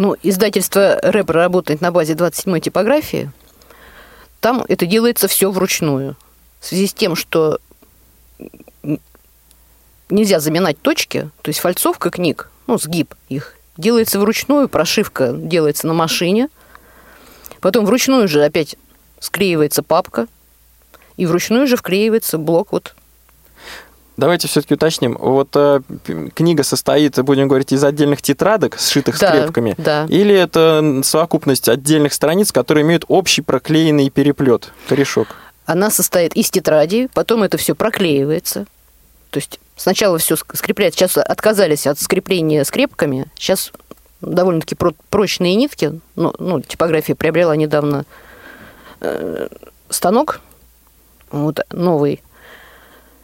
[0.00, 3.30] Ну, издательство рэп работает на базе 27-й типографии.
[4.40, 6.16] Там это делается все вручную.
[6.58, 7.58] В связи с тем, что
[10.08, 15.92] нельзя заминать точки, то есть фальцовка книг, ну, сгиб их, делается вручную, прошивка делается на
[15.92, 16.48] машине,
[17.60, 18.76] потом вручную же опять
[19.18, 20.28] склеивается папка,
[21.18, 22.96] и вручную же вклеивается блок вот
[24.20, 25.16] Давайте все-таки уточним.
[25.18, 25.80] Вот э,
[26.34, 30.04] книга состоит, будем говорить, из отдельных тетрадок, сшитых да, скрепками, да.
[30.10, 35.28] или это совокупность отдельных страниц, которые имеют общий проклеенный переплет, корешок?
[35.64, 38.66] Она состоит из тетради, потом это все проклеивается.
[39.30, 40.98] То есть сначала все скрепляется.
[40.98, 43.24] Сейчас отказались от скрепления скрепками.
[43.36, 43.72] Сейчас
[44.20, 44.76] довольно-таки
[45.08, 45.98] прочные нитки.
[46.16, 48.04] Ну, ну типография приобрела недавно
[49.00, 49.48] э,
[49.88, 50.42] станок
[51.30, 52.20] вот, новый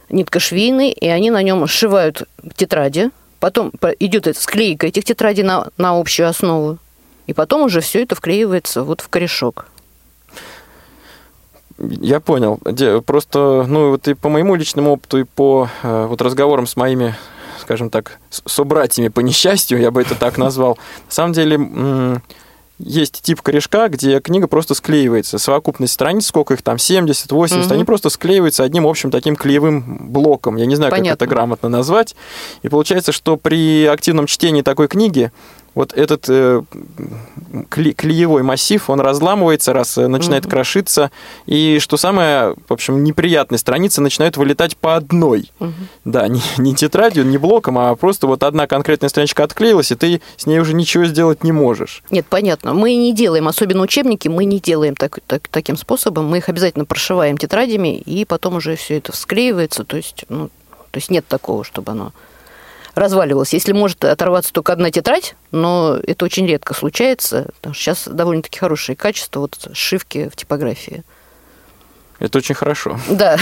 [0.09, 2.23] нитка швейный, и они на нем сшивают
[2.55, 3.11] тетради.
[3.39, 6.79] Потом идет склейка этих тетрадей на, на общую основу.
[7.27, 9.67] И потом уже все это вклеивается вот в корешок.
[11.77, 12.59] Я понял.
[13.05, 17.13] Просто, ну, вот и по моему личному опыту, и по э, вот разговорам с моими,
[17.59, 21.59] скажем так, собратьями по несчастью, я бы это так назвал, на самом деле
[22.79, 25.39] есть тип корешка, где книга просто склеивается.
[25.39, 27.73] Совокупность страниц, сколько их там, 70, 80, угу.
[27.73, 30.57] они просто склеиваются одним общим таким клеевым блоком.
[30.57, 31.11] Я не знаю, Понятно.
[31.11, 32.15] как это грамотно назвать.
[32.61, 35.31] И получается, что при активном чтении такой книги
[35.77, 36.63] вот этот э,
[37.69, 40.51] клеевой массив, он разламывается, раз э, начинает угу.
[40.51, 41.11] крошиться,
[41.45, 45.51] и что самое, в общем, неприятное, страницы начинают вылетать по одной.
[45.59, 45.73] Угу.
[46.05, 50.21] Да, не, не тетрадью, не блоком, а просто вот одна конкретная страничка отклеилась, и ты
[50.35, 52.01] с ней уже ничего сделать не можешь.
[52.09, 52.73] Нет, понятно.
[52.73, 56.25] Мы не делаем, особенно учебники, мы не делаем так, так, таким способом.
[56.25, 59.83] Мы их обязательно прошиваем тетрадями, и потом уже все это склеивается.
[59.83, 60.47] То есть, ну,
[60.89, 62.13] то есть нет такого, чтобы оно
[62.97, 63.53] разваливалась.
[63.53, 68.59] Если может оторваться только одна тетрадь, но это очень редко случается, потому что сейчас довольно-таки
[68.59, 71.03] хорошее качество вот сшивки в типографии.
[72.19, 72.99] Это очень хорошо.
[73.09, 73.37] Да.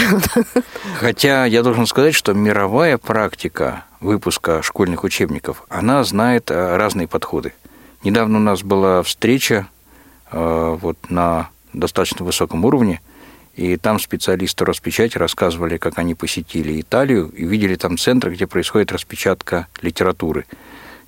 [1.00, 7.54] Хотя я должен сказать, что мировая практика выпуска школьных учебников, она знает э, разные подходы.
[8.04, 9.66] Недавно у нас была встреча
[10.30, 13.00] э, вот на достаточно высоком уровне–
[13.56, 18.92] и там специалисты Роспечати рассказывали, как они посетили Италию и видели там центр, где происходит
[18.92, 20.44] распечатка литературы.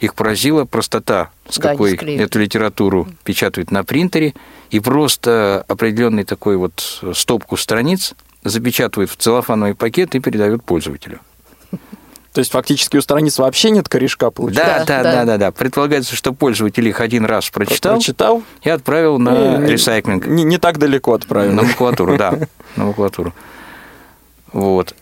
[0.01, 4.33] Их поразила простота, с да, какой эту литературу печатают на принтере,
[4.71, 11.21] и просто определенный такой вот стопку страниц запечатывают в целлофановый пакет и передают пользователю.
[12.38, 14.85] То есть фактически у страниц вообще нет корешка, получается?
[14.87, 15.38] Да, да, Да, да, да.
[15.38, 15.51] да.
[15.51, 18.44] Предполагается, что пользователь их один раз прочитал Прочитал?
[18.62, 20.24] и отправил на не- ресайклинг.
[20.29, 21.51] Не, не так далеко отправил.
[21.53, 22.38] На макулатуру, да,
[22.77, 23.35] на макулатуру.
[24.53, 24.94] Вот.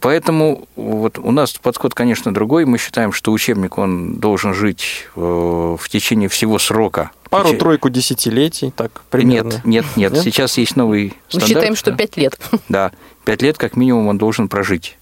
[0.00, 2.64] Поэтому вот у нас подход, конечно, другой.
[2.64, 7.10] Мы считаем, что учебник он должен жить э, в течение всего срока.
[7.28, 9.50] Пару-тройку десятилетий, так примерно.
[9.50, 10.22] Нет, нет, нет, Нет?
[10.22, 11.48] Сейчас есть новый Мы стандарт.
[11.48, 11.92] считаем, что.
[11.92, 12.38] 5 лет.
[12.70, 12.90] Да,
[13.26, 14.96] пять лет как минимум он должен прожить.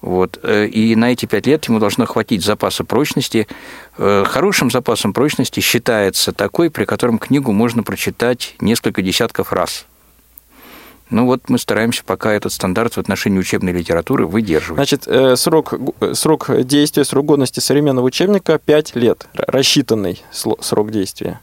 [0.00, 0.38] Вот.
[0.42, 3.48] э, И на эти пять лет ему должно хватить запаса прочности.
[3.96, 9.86] Э, Хорошим запасом прочности считается такой, при котором книгу можно прочитать несколько десятков раз.
[11.10, 14.76] Ну вот мы стараемся пока этот стандарт в отношении учебной литературы выдерживать.
[14.76, 15.74] Значит, э, срок,
[16.12, 19.26] срок действия, срок годности современного учебника 5 лет.
[19.34, 20.22] Рассчитанный
[20.60, 21.40] срок действия.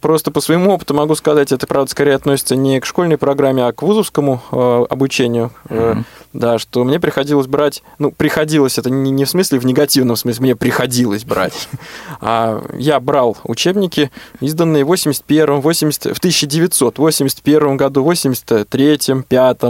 [0.00, 3.72] Просто по своему опыту могу сказать, это, правда, скорее относится не к школьной программе, а
[3.72, 4.42] к вузовскому
[4.90, 5.52] обучению.
[5.68, 6.04] Мгм.
[6.32, 10.42] Да, что мне приходилось брать, ну, приходилось, это не, не в смысле в негативном смысле,
[10.42, 11.68] мне приходилось брать.
[12.24, 19.60] А я брал учебники, изданные в 81 80, в 1981 году, 83 5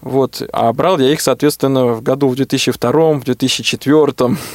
[0.00, 4.36] вот, а брал я их, соответственно, в году в 2002, в 2004.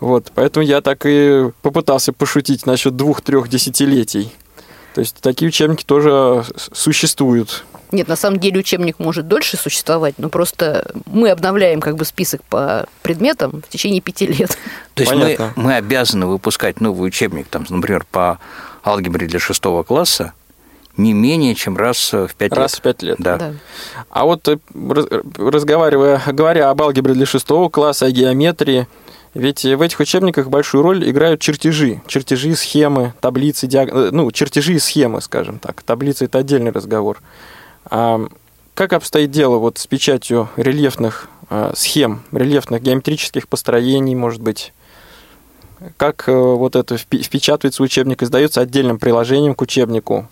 [0.00, 4.32] Вот, поэтому я так и попытался пошутить насчет двух-трех десятилетий.
[4.94, 7.64] То есть такие учебники тоже существуют.
[7.92, 12.42] Нет, на самом деле учебник может дольше существовать, но просто мы обновляем как бы список
[12.44, 14.56] по предметам в течение пяти лет.
[14.94, 15.52] То есть мы, Понятно.
[15.56, 18.38] мы обязаны выпускать новый учебник, там, например, по
[18.84, 20.32] алгебре для шестого класса
[20.96, 22.78] не менее чем раз в пять Раз лет.
[22.78, 23.16] в пять лет.
[23.18, 23.36] Да.
[23.38, 23.52] Да.
[24.10, 25.06] А вот э, раз-
[25.38, 28.86] разговаривая, говоря об алгебре для шестого класса, о геометрии,
[29.34, 32.02] ведь в этих учебниках большую роль играют чертежи.
[32.06, 35.82] Чертежи, схемы, таблицы, диаг- э, ну, чертежи и схемы, скажем так.
[35.82, 37.20] Таблицы– это отдельный разговор.
[37.84, 38.26] А
[38.74, 44.72] как обстоит дело вот с печатью рельефных э, схем, рельефных геометрических построений, может быть?
[45.96, 50.28] Как э, вот это впечатывается учебник, издается отдельным приложением к учебнику?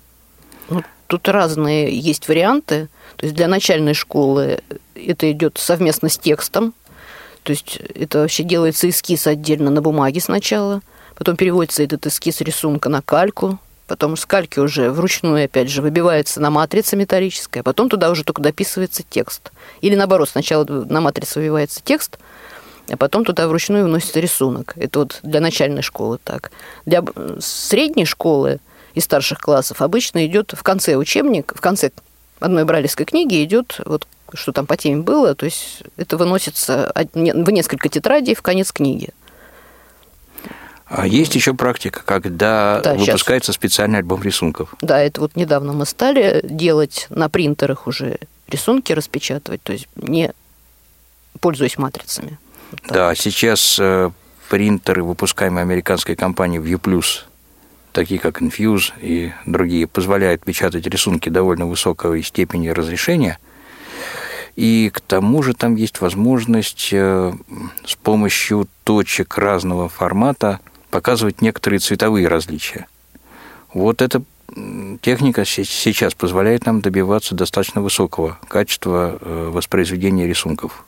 [0.70, 2.88] Ну, тут разные есть варианты.
[3.16, 4.60] То есть для начальной школы
[4.94, 6.74] это идет совместно с текстом.
[7.48, 10.82] То есть это вообще делается эскиз отдельно на бумаге сначала,
[11.14, 16.42] потом переводится этот эскиз рисунка на кальку, потом с кальки уже вручную, опять же, выбивается
[16.42, 19.50] на матрица металлическая, потом туда уже только дописывается текст.
[19.80, 22.18] Или наоборот, сначала на матрицу выбивается текст,
[22.86, 24.74] а потом туда вручную вносится рисунок.
[24.76, 26.50] Это вот для начальной школы так.
[26.84, 27.02] Для
[27.40, 28.58] средней школы
[28.92, 31.92] и старших классов обычно идет в конце учебник, в конце
[32.40, 37.50] одной бралевской книги идет вот что там по теме было, то есть это выносится в
[37.50, 39.10] несколько тетрадей в конец книги.
[40.86, 44.74] А есть еще практика, когда Да, выпускается специальный альбом рисунков.
[44.80, 50.32] Да, это вот недавно мы стали делать на принтерах уже рисунки распечатывать, то есть не
[51.40, 52.38] пользуясь матрицами.
[52.70, 52.92] Вот так.
[52.92, 54.10] Да, сейчас э,
[54.48, 56.78] принтеры, выпускаемые американской компанией View
[57.92, 63.38] такие как Infuse и другие, позволяют печатать рисунки довольно высокой степени разрешения.
[64.58, 67.32] И к тому же там есть возможность э,
[67.86, 70.58] с помощью точек разного формата
[70.90, 72.88] показывать некоторые цветовые различия.
[73.72, 74.20] Вот эта
[75.00, 80.84] техника се- сейчас позволяет нам добиваться достаточно высокого качества э, воспроизведения рисунков.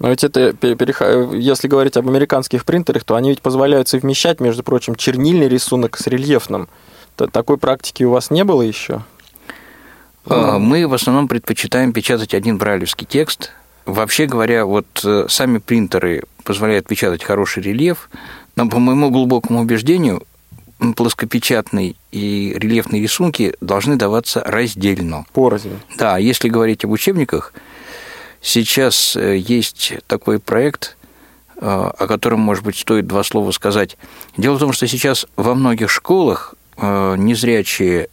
[0.00, 0.52] Но ведь это,
[1.32, 6.08] если говорить об американских принтерах, то они ведь позволяют совмещать, между прочим, чернильный рисунок с
[6.08, 6.68] рельефным.
[7.14, 9.04] Такой практики у вас не было еще?
[10.26, 13.50] А, Мы в основном предпочитаем печатать один брайлевский текст.
[13.84, 18.10] Вообще говоря, вот э, сами принтеры позволяют печатать хороший рельеф,
[18.54, 20.22] но по моему глубокому убеждению
[20.96, 25.26] плоскопечатные и рельефные рисунки должны даваться раздельно.
[25.32, 25.78] Порознь.
[25.96, 27.52] Да, если говорить об учебниках,
[28.40, 30.96] сейчас э, есть такой проект,
[31.56, 33.96] э, о котором, может быть, стоит два слова сказать.
[34.36, 38.08] Дело в том, что сейчас во многих школах незрячие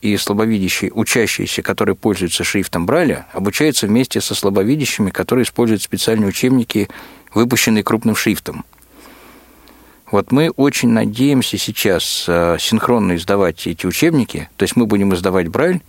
[0.00, 6.88] и слабовидящие учащиеся, которые пользуются шрифтом Брайля, обучаются вместе со слабовидящими, которые используют специальные учебники,
[7.34, 8.64] выпущенные крупным шрифтом.
[10.10, 15.48] Вот мы очень надеемся сейчас э, синхронно издавать эти учебники, то есть мы будем издавать
[15.48, 15.82] Брайль,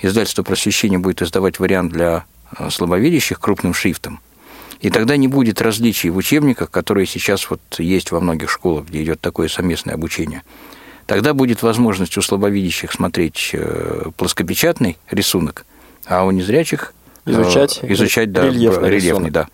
[0.00, 2.24] издательство просвещения будет издавать вариант для
[2.58, 4.20] э, слабовидящих крупным шрифтом.
[4.80, 9.04] И тогда не будет различий в учебниках, которые сейчас вот есть во многих школах, где
[9.04, 10.42] идет такое совместное обучение.
[11.06, 15.66] Тогда будет возможность у слабовидящих смотреть э, плоскопечатный рисунок,
[16.06, 16.94] а у незрячих
[17.26, 19.32] э, Изучать изучать да, рельефный рельефный, рисунок.
[19.32, 19.48] да.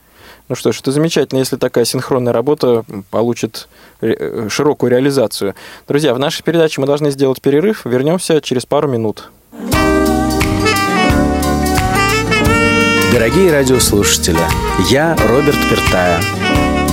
[0.48, 3.68] Ну что ж, это замечательно, если такая синхронная работа получит
[4.00, 5.54] э, широкую реализацию.
[5.86, 7.84] Друзья, в нашей передаче мы должны сделать перерыв.
[7.84, 9.30] Вернемся через пару минут.
[13.12, 14.38] Дорогие радиослушатели,
[14.88, 16.20] я Роберт Пертая.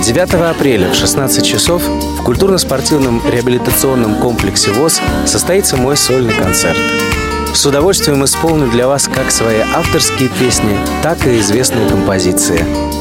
[0.06, 6.78] 9 апреля в 16 часов в культурно-спортивном реабилитационном комплексе ВОЗ состоится мой сольный концерт.
[7.56, 12.64] С удовольствием исполню для вас как свои авторские песни, так и известные композиции–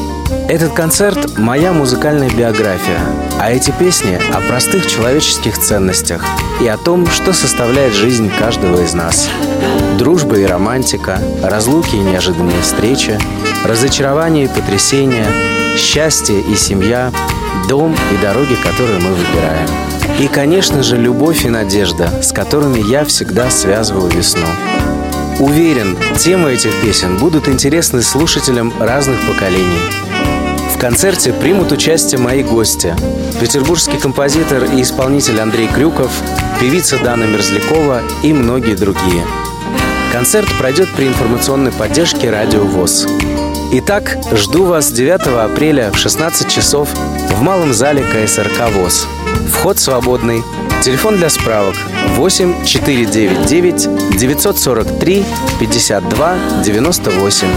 [0.47, 2.99] этот концерт– моя музыкальная биография,
[3.39, 6.23] а эти песни о простых человеческих ценностях
[6.61, 9.27] и о том, что составляет жизнь каждого из нас.
[9.97, 13.17] Дружба и романтика, разлуки и неожиданные встречи,
[13.65, 15.25] разочарование и потрясения,
[15.75, 17.11] счастье и семья,
[17.67, 19.67] дом и дороги, которые мы выбираем.
[20.19, 24.45] И, конечно же, любовь и надежда, с которыми я всегда связываю весну.
[25.39, 29.81] Уверен, темы этих песен будут интересны слушателям разных поколений.
[30.73, 32.95] В концерте примут участие мои гости.
[33.41, 36.11] Петербургский композитор и исполнитель Андрей Крюков,
[36.59, 39.25] певица Дана Мерзлякова и многие другие.
[40.13, 43.07] Концерт пройдет при информационной поддержке Радио ВОЗ.
[43.77, 49.05] Итак, жду вас 9 апреля в 16 часов в Малом зале КСРК ВОЗ.
[49.49, 50.43] Вход свободный.
[50.81, 51.75] Телефон для справок
[52.15, 55.25] 8 499 943
[55.59, 57.47] 52 98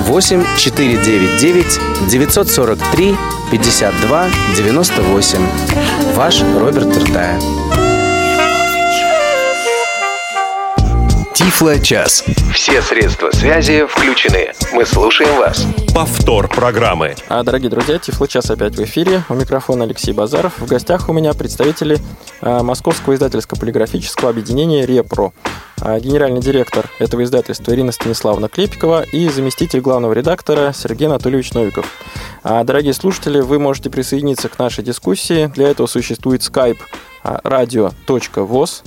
[0.00, 3.16] 8 499 943
[3.52, 5.46] 52 98
[6.16, 7.38] Ваш Роберт Тертая.
[11.48, 12.24] Тифло-час.
[12.52, 14.52] Все средства связи включены.
[14.74, 15.64] Мы слушаем вас.
[15.94, 17.14] Повтор программы.
[17.30, 19.22] А, дорогие друзья, Тифло-час опять в эфире.
[19.30, 20.58] У микрофона Алексей Базаров.
[20.58, 22.00] В гостях у меня представители
[22.42, 25.32] а, Московского издательско-полиграфического объединения «Репро».
[25.80, 31.90] А, генеральный директор этого издательства Ирина Станиславовна Клепикова и заместитель главного редактора Сергей Анатольевич Новиков.
[32.42, 35.50] А, дорогие слушатели, вы можете присоединиться к нашей дискуссии.
[35.54, 36.80] Для этого существует skype
[37.24, 38.82] radio.voz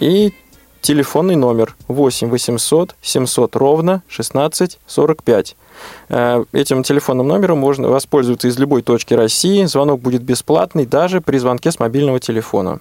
[0.00, 0.34] и
[0.80, 5.56] телефонный номер 8 800 700 ровно 16 45.
[6.08, 9.64] Э, этим телефонным номером можно воспользоваться из любой точки России.
[9.64, 12.80] Звонок будет бесплатный даже при звонке с мобильного телефона.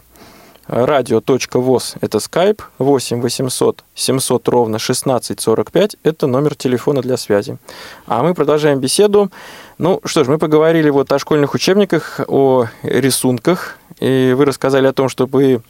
[0.68, 7.58] Радио.воз– это skype, 8 800 700 ровно 16 45– это номер телефона для связи.
[8.06, 9.32] А мы продолжаем беседу.
[9.78, 14.94] Ну что ж, мы поговорили вот о школьных учебниках, о рисунках, и вы рассказали о
[14.94, 15.62] том, что вы,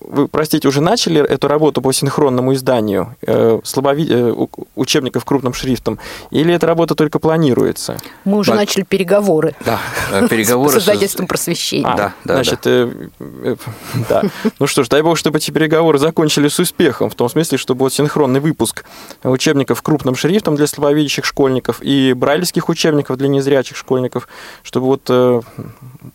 [0.00, 4.06] вы, простите, уже начали эту работу по синхронному изданию э, слабови...
[4.08, 4.34] э,
[4.74, 5.98] учебников крупным шрифтом,
[6.30, 7.96] или эта работа только планируется?
[8.24, 9.54] Мы уже Ба- начали переговоры.
[9.64, 9.78] Да,
[10.10, 11.86] э, переговоры С издательством просвещения.
[11.86, 13.56] А, Да, да, значит, э, э,
[14.08, 14.22] да.
[14.58, 17.80] Ну что ж, дай бог, чтобы эти переговоры закончились с успехом, в том смысле, чтобы
[17.80, 18.84] вот синхронный выпуск
[19.22, 24.26] учебников крупным шрифтом для слабовидящих школьников и брайлевских учебников для незрячих школьников,
[24.62, 25.40] чтобы вот э,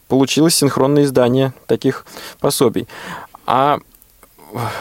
[0.07, 2.05] получилось синхронное издание таких
[2.39, 2.87] пособий.
[3.45, 3.79] А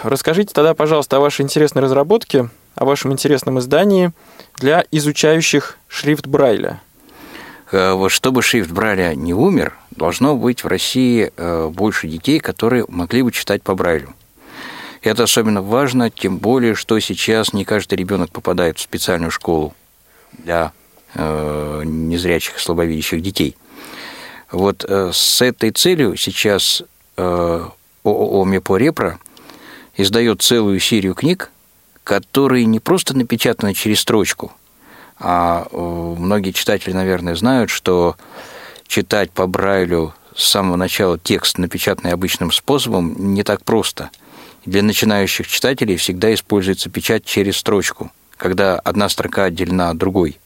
[0.02, 4.12] расскажите тогда, пожалуйста, о вашей интересной разработке, о вашем интересном издании
[4.56, 6.80] для изучающих шрифт Брайля.
[7.70, 13.22] Э, чтобы шрифт Брайля не умер, должно быть в России э, больше детей, которые могли
[13.22, 14.14] бы читать по Брайлю.
[15.02, 19.74] Это особенно важно, тем более, что сейчас не каждый ребенок попадает в специальную школу
[20.32, 20.72] для
[21.14, 23.56] э, незрячих слабовидящих детей.
[24.52, 26.82] Вот э, с этой целью сейчас
[27.16, 27.66] э,
[28.04, 29.18] ООО МЕПО Репро
[29.96, 31.50] издает целую серию книг,
[32.04, 34.52] которые не просто напечатаны через строчку,
[35.18, 35.76] а э,
[36.18, 38.16] многие читатели, наверное, знают, что
[38.86, 44.10] читать по Брайлю с самого начала текст, напечатанный обычным способом, не так просто.
[44.66, 50.38] Для начинающих читателей всегда используется печать через строчку, когда одна строка отделена от другой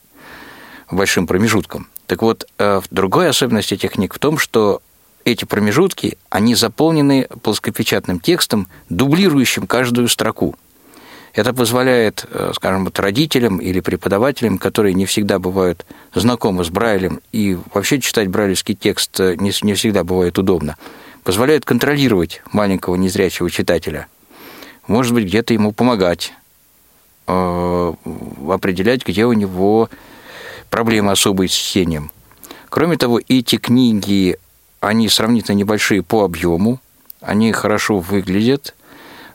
[0.91, 1.89] большим промежутком.
[2.07, 4.81] Так вот, э, другая особенность этих книг в том, что
[5.25, 10.55] эти промежутки, они заполнены плоскопечатным текстом, дублирующим каждую строку.
[11.35, 17.21] Это позволяет, э, скажем, вот родителям или преподавателям, которые не всегда бывают знакомы с Брайлем,
[17.33, 20.77] и вообще читать брайлевский текст э, не, не всегда бывает удобно,
[21.25, 24.07] позволяет контролировать маленького незрячего читателя.
[24.87, 26.33] Может быть, где-то ему помогать,
[27.27, 29.91] определять, где у него
[30.71, 32.11] проблемы особые с чтением.
[32.69, 34.37] Кроме того, эти книги,
[34.81, 36.81] они сравнительно небольшие по объему,
[37.21, 38.75] они хорошо выглядят.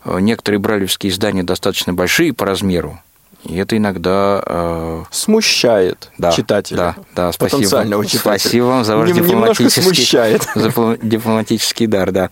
[0.05, 2.99] Э, Некоторые брайлевские издания достаточно большие по размеру,
[3.43, 4.43] и это иногда...
[4.45, 6.77] э, Смущает да, читателя.
[6.77, 7.57] Да, да, спасибо.
[7.57, 8.39] потенциального читателя.
[8.39, 10.47] Спасибо вам за ваш Нем- дипломатический, смущает.
[10.55, 12.29] за пл- дипломатический дар, да.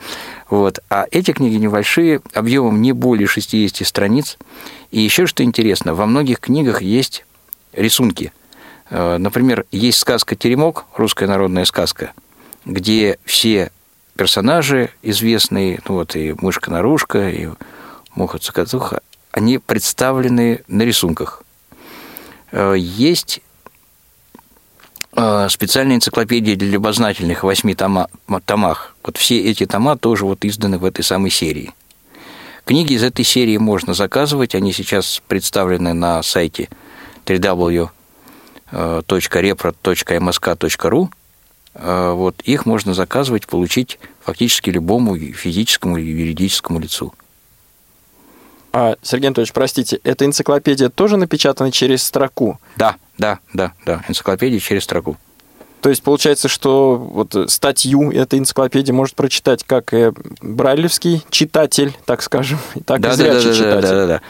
[0.49, 0.80] Вот.
[0.89, 4.38] А эти книги небольшие, объемом не более 60 страниц.
[4.91, 7.26] И еще что интересно, во многих книгах есть
[7.73, 8.32] рисунки.
[8.89, 12.13] Э, Например, есть сказка «Теремок», русская народная сказка,
[12.65, 13.71] где все
[14.15, 17.49] персонажи известные, ну вот и мышка-нарушка, и
[18.15, 21.43] муха-цокотуха, они представлены на рисунках.
[22.51, 23.41] Э, Есть
[25.15, 28.09] э, специальная энциклопедия для любознательных в восьми тома,
[28.45, 28.95] томах.
[29.03, 31.73] Вот все эти тома тоже вот изданы в этой самой серии.
[32.65, 36.69] Книги из этой серии можно заказывать, они сейчас представлены на сайте
[37.25, 37.89] www.repro.msk.ru.
[41.76, 47.13] Э, вот их можно заказывать, получить фактически любому физическому или юридическому лицу.
[48.72, 52.59] А, Сергей Анатольевич, простите, эта энциклопедия тоже напечатана через строку?
[52.76, 55.17] Да, да, да, да, энциклопедия через строку.
[55.82, 60.11] То есть получается, что вот статью этой энциклопедии может прочитать как и
[60.41, 63.82] брайлевский читатель, так скажем, так да, и зрячий да, да, читатель.
[63.82, 64.22] Да, да, да.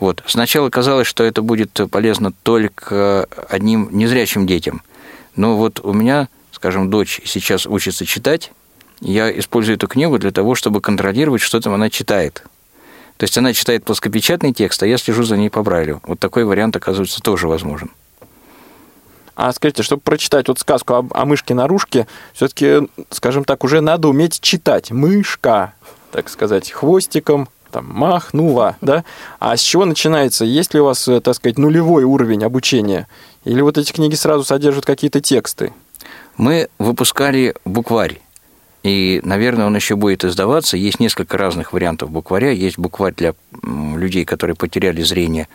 [0.00, 0.22] Вот.
[0.26, 4.82] Сначала казалось, что это будет полезно только одним незрячим детям.
[5.34, 8.52] Но вот у меня, скажем, дочь сейчас учится читать,
[9.00, 12.44] я использую эту книгу для того, чтобы контролировать, что там она читает.
[13.16, 16.00] То есть она читает плоскопечатный текст, а я слежу за ней по Брайлю.
[16.04, 17.90] Вот такой вариант, оказывается, тоже возможен.
[19.34, 24.40] А скажите, чтобы прочитать вот сказку о, о мышке-нарушке, все-таки, скажем так, уже надо уметь
[24.40, 24.90] читать.
[24.90, 25.74] Мышка,
[26.10, 29.04] так сказать, хвостиком, там, махнула, да?
[29.38, 30.44] А с чего начинается?
[30.44, 33.08] Есть ли у вас, э, так сказать, нулевой уровень обучения?
[33.44, 35.72] Или вот эти книги сразу содержат какие-то тексты?
[36.36, 38.20] Мы выпускали букварь.
[38.84, 40.76] И, наверное, он еще будет издаваться.
[40.76, 42.50] Есть несколько разных вариантов букваря.
[42.50, 45.48] Есть букварь для людей, которые потеряли зрение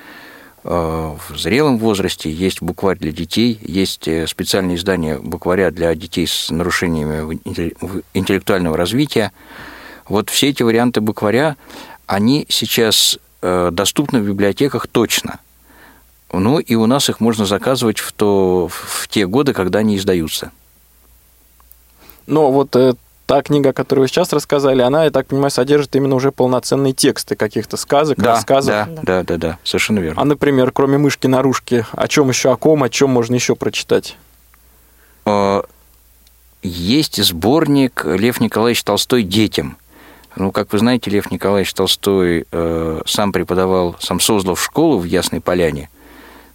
[0.66, 6.26] Э, в зрелом возрасте, есть букварь для детей, есть э, специальные издания букваря для детей
[6.26, 7.40] с нарушениями
[8.14, 9.34] интеллектуального развития.
[10.08, 11.58] Вот все эти варианты букваря,
[12.06, 15.40] они сейчас э, доступны в библиотеках точно.
[16.32, 20.52] Ну и у нас их можно заказывать в, то, в те годы, когда они издаются.
[22.26, 22.76] Но вот
[23.26, 27.36] та книга, которую вы сейчас рассказали, она, я так понимаю, содержит именно уже полноценные тексты
[27.36, 28.74] каких-то сказок, да, рассказов.
[28.74, 30.22] Да, да, да, да, да, совершенно верно.
[30.22, 34.18] А, например, кроме мышки-наружки, о чем еще, о ком, о чем можно еще прочитать?
[35.26, 35.64] А,
[36.62, 39.78] есть сборник Лев Николаевич Толстой детям.
[40.36, 45.42] Ну, как вы знаете, Лев Николаевич Толстой э, сам преподавал, сам создал школу в Ясной
[45.42, 45.90] Поляне,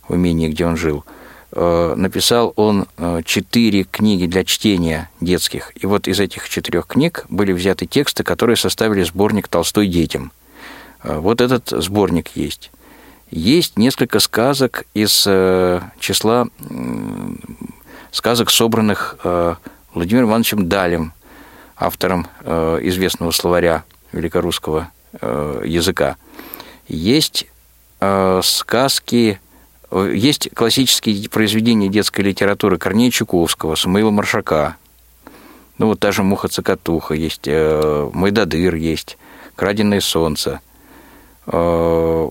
[0.09, 1.05] в имении, где он жил–
[1.51, 5.73] Э, написал он э, четыре книги для чтения детских.
[5.77, 10.31] И вот из этих четырех книг были взяты тексты, которые составили сборник «Толстой детям».
[11.03, 12.71] Э, вот этот сборник есть.
[13.31, 15.13] Есть несколько сказок из
[16.01, 16.49] числа
[18.11, 19.19] сказок, собранных
[19.93, 21.13] Владимиром Ивановичем Далем,
[21.79, 24.91] автором известного словаря великорусского
[25.23, 26.17] языка.
[26.89, 27.47] Есть
[28.43, 29.41] сказки
[29.91, 34.77] есть классические произведения детской литературы Корнея Чуковского, Самуила Маршака.
[35.79, 39.17] Ну, вот та же «Муха-цокотуха», есть э, «Майдадыр», есть
[39.55, 40.61] «Краденое солнце».
[41.47, 42.29] Э,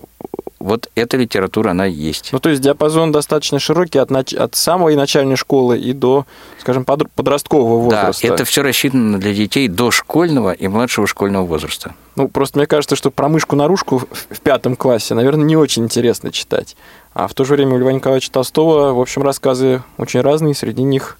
[0.58, 2.30] вот эта литература, она есть.
[2.32, 4.34] Ну, то есть диапазон достаточно широкий от, нач...
[4.34, 6.26] от самой начальной школы и до,
[6.58, 7.10] скажем, под...
[7.12, 8.26] подросткового возраста.
[8.26, 11.94] Да, это все рассчитано для детей до школьного и младшего школьного возраста.
[12.16, 16.76] Ну, просто мне кажется, что про мышку-наружку в пятом классе, наверное, не очень интересно читать.
[17.14, 20.82] А в то же время у Льва Николаевича Толстого, в общем, рассказы очень разные, среди
[20.82, 21.18] них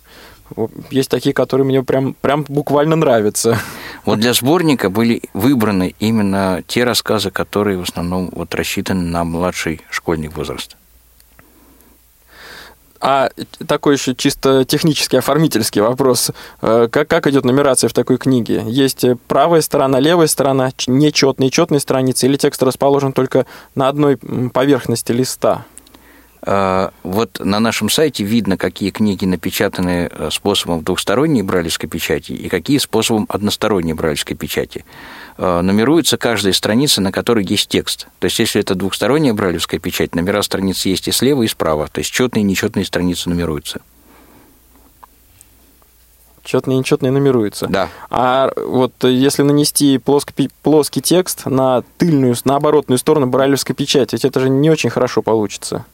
[0.91, 3.59] есть такие, которые мне прям, прям буквально нравятся.
[4.05, 9.83] Вот для сборника были выбраны именно те рассказы, которые в основном вот рассчитаны на младший
[9.91, 10.77] школьный возраст.
[13.01, 13.31] А
[13.67, 16.33] такой еще чисто технический, оформительский вопрос.
[16.63, 18.65] Э, как, как идет нумерация в такой книге?
[18.67, 23.47] Есть правая сторона, левая сторона, нечетные, четные страницы, или текст расположен только
[23.77, 25.65] на одной поверхности листа?
[26.43, 32.49] А, вот на нашем сайте видно, какие книги напечатаны э, способом двухсторонней брайлевской печати и
[32.49, 34.85] какие способом односторонней брайлевской печати.
[35.37, 38.07] А, нумеруется каждая страница, на которой есть текст.
[38.21, 41.89] То есть, если это двухсторонняя брайлевская печать, номера страниц есть и слева, и справа.
[41.89, 43.81] То есть, четные и нечетные страницы нумеруются.
[46.45, 47.67] Четные и нечетные нумеруются.
[47.67, 47.91] Да.
[48.09, 54.25] А вот если нанести плоский, плоский текст на тыльную, на оборотную сторону брайлевской печати, ведь
[54.25, 55.85] это же не очень хорошо получится.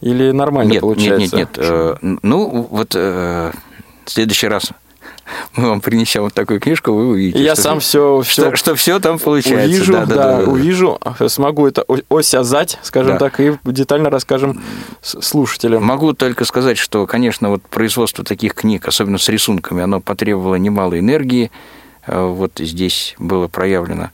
[0.00, 1.20] Или нормально нет, получается?
[1.20, 1.58] Нет, нет, нет.
[1.58, 3.52] Э, ну, вот э,
[4.04, 4.72] в следующий раз
[5.56, 7.42] мы вам принесем вот такую книжку, вы увидите.
[7.42, 9.76] Я сам все, все, что, что все там получается.
[9.76, 13.18] Увижу, да, да, да, да, увижу, смогу это осязать, скажем да.
[13.18, 14.62] так, и детально расскажем
[15.00, 15.84] слушателям.
[15.84, 20.98] Могу только сказать, что, конечно, вот производство таких книг, особенно с рисунками, оно потребовало немало
[20.98, 21.50] энергии.
[22.06, 24.10] Э, вот здесь было проявлено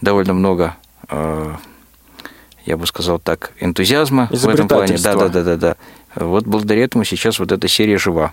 [0.00, 0.76] довольно много
[2.66, 4.98] я бы сказал так, энтузиазма в этом плане.
[4.98, 5.76] Да, да, да, да, да.
[6.14, 8.32] Вот благодаря этому сейчас вот эта серия жива.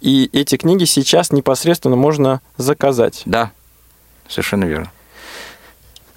[0.00, 3.22] И эти книги сейчас непосредственно можно заказать.
[3.26, 3.50] Да,
[4.28, 4.90] совершенно верно.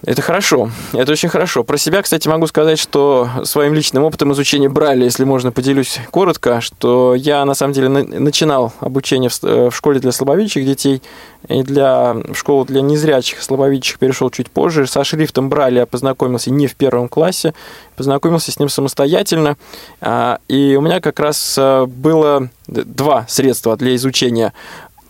[0.04, 1.64] Это хорошо, это очень хорошо.
[1.64, 6.60] Про себя, кстати, могу сказать, что своим личным опытом изучения Брайля, если можно, поделюсь коротко,
[6.60, 11.04] что я, на самом деле, начинал обучение в э, школе для слабовидящих детей,
[11.48, 14.88] и для школы для незрячих слабовидящих перешел чуть позже.
[14.88, 17.54] Со шрифтом Брайля я познакомился не в первом классе,
[17.96, 19.56] познакомился с ним самостоятельно,
[20.00, 24.54] а, и у меня как раз э, было два средства для изучения.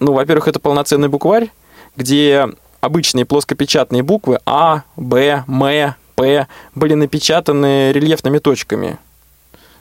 [0.01, 1.49] Ну, во-первых, это полноценный букварь,
[1.95, 2.49] где
[2.81, 8.97] обычные плоскопечатные буквы А, Б, М, П были напечатаны рельефными точками.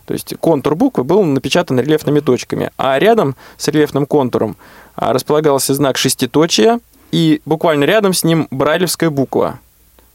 [0.07, 4.57] То есть контур буквы был напечатан рельефными точками, а рядом с рельефным контуром
[4.95, 6.81] а, располагался знак шеститочия,
[7.13, 9.59] и буквально рядом с ним брайлевская буква.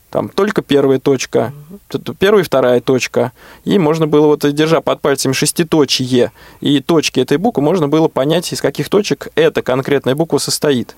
[0.10, 1.52] Там только первая точка,
[2.20, 3.34] первая и вторая точка.
[3.66, 6.32] И можно было, вот держа под пальцем шеститочие
[6.62, 10.96] и точки этой буквы, можно было понять, из каких точек эта конкретная буква состоит.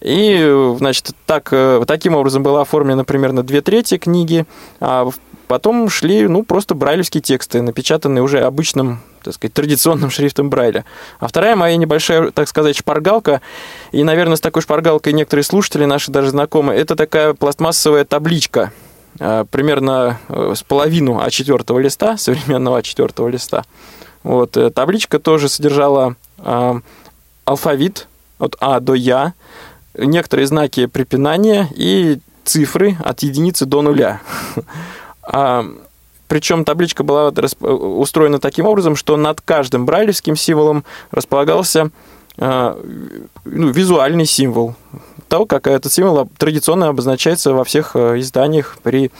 [0.00, 4.46] И, значит, так, э, таким образом была оформлена примерно две трети книги,
[4.80, 5.08] а
[5.48, 10.84] потом шли, ну, просто брайлевские тексты, напечатанные уже обычным так сказать, традиционным шрифтом Брайля.
[11.18, 13.40] А вторая моя небольшая, так сказать, шпаргалка,
[13.90, 18.72] и, наверное, с такой шпаргалкой некоторые слушатели наши даже знакомы, это такая пластмассовая табличка,
[19.18, 23.64] э, примерно э, с половину А4 листа, современного А4 листа.
[24.22, 26.16] Вот, табличка тоже содержала
[27.44, 29.34] алфавит от А до Я,
[29.98, 34.20] некоторые знаки препинания и цифры от единицы до нуля.
[35.28, 35.66] А,
[36.28, 41.90] причем табличка была устроена таким образом, что над каждым брайлевским символом располагался
[42.38, 42.80] а,
[43.44, 44.76] ну, визуальный символ
[45.28, 49.10] того, как этот символ традиционно обозначается во всех э, изданиях при,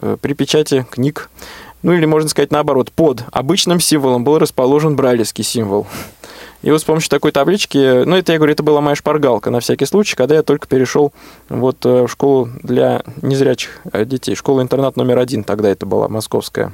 [0.00, 1.30] э, при печати книг.
[1.82, 5.86] Ну или можно сказать наоборот, под обычным символом был расположен брайлевский символ.
[6.62, 9.60] И вот с помощью такой таблички, ну, это, я говорю, это была моя шпаргалка на
[9.60, 11.12] всякий случай, когда я только перешел
[11.48, 14.34] вот э, в школу для незрячих э, детей.
[14.34, 16.72] Школа-интернат номер один тогда это была, московская.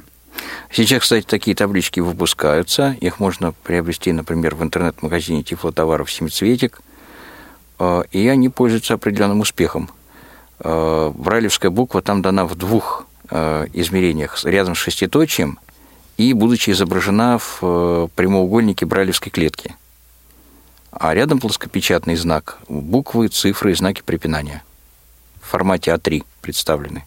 [0.71, 2.97] Сейчас, кстати, такие таблички выпускаются.
[2.99, 6.81] Их можно приобрести, например, в интернет-магазине тифлотоваров «Семицветик».
[7.77, 9.89] Э, и они пользуются определенным успехом.
[10.57, 15.59] Брайлевская буква там дана в двух измерениях, рядом с шеститочием
[16.17, 19.75] и будучи изображена в э, прямоугольнике брайлевской клетки.
[20.91, 24.63] А рядом плоскопечатный знак, буквы, цифры и знаки препинания.
[25.41, 27.05] В формате А3 представлены.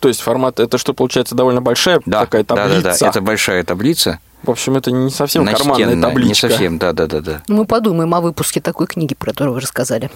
[0.00, 2.82] То есть формат, это что, получается, довольно большая да, такая таблица?
[2.82, 4.20] Да, да, да, это большая таблица.
[4.44, 6.46] В общем, это не совсем карманная табличка.
[6.46, 7.42] Не совсем, да, да, да, да.
[7.48, 10.10] Мы подумаем о выпуске такой книги, про которую вы рассказали.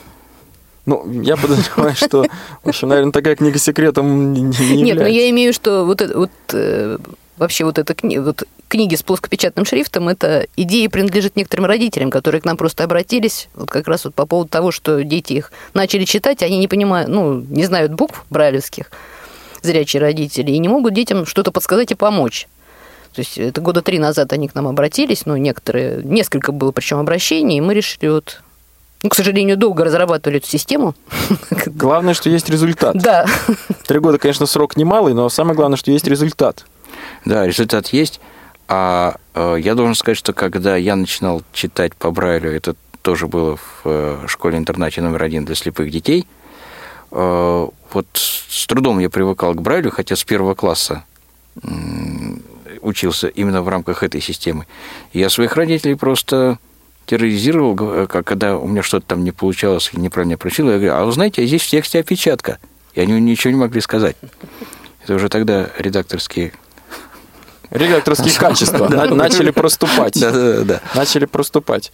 [0.87, 2.25] Ну, я подозреваю, что,
[2.63, 6.31] в общем, наверное, такая книга секретом не, не Нет, но я имею, что вот, вот
[6.53, 6.99] э,
[7.37, 12.41] вообще вот эта книга, вот книги с плоскопечатным шрифтом, это идея принадлежит некоторым родителям, которые
[12.41, 16.05] к нам просто обратились, вот как раз вот по поводу того, что дети их начали
[16.05, 18.91] читать, они не понимают, ну, не знают букв брайлевских,
[19.63, 22.49] зрячие родители, и не могут детям что-то подсказать и помочь.
[23.15, 26.99] То есть это года три назад они к нам обратились, ну, некоторые, несколько было причем
[26.99, 28.41] обращений, и мы решили вот
[29.03, 30.95] ну, к сожалению, долго разрабатывали эту систему.
[31.67, 32.97] Главное, что есть результат.
[32.97, 33.27] Да.
[33.87, 36.65] Три года, конечно, срок немалый, но самое главное, что есть результат.
[37.25, 38.21] Да, результат есть.
[38.69, 43.57] А э, я должен сказать, что когда я начинал читать по Брайлю, это тоже было
[43.57, 46.27] в э, школе-интернате номер один для слепых детей,
[47.11, 51.05] э, вот с трудом я привыкал к Брайлю, хотя с первого класса
[52.81, 54.67] учился именно в рамках этой системы.
[55.13, 56.59] Я своих родителей просто
[57.05, 61.45] терроризировал, когда у меня что-то там не получалось, неправильно прочил, я говорю, а вы знаете,
[61.45, 62.59] здесь в тексте опечатка.
[62.95, 64.17] И они ничего не могли сказать.
[65.05, 66.55] Это уже тогда редакторские
[67.73, 70.23] редакторские качества начали проступать.
[70.95, 71.93] Начали проступать.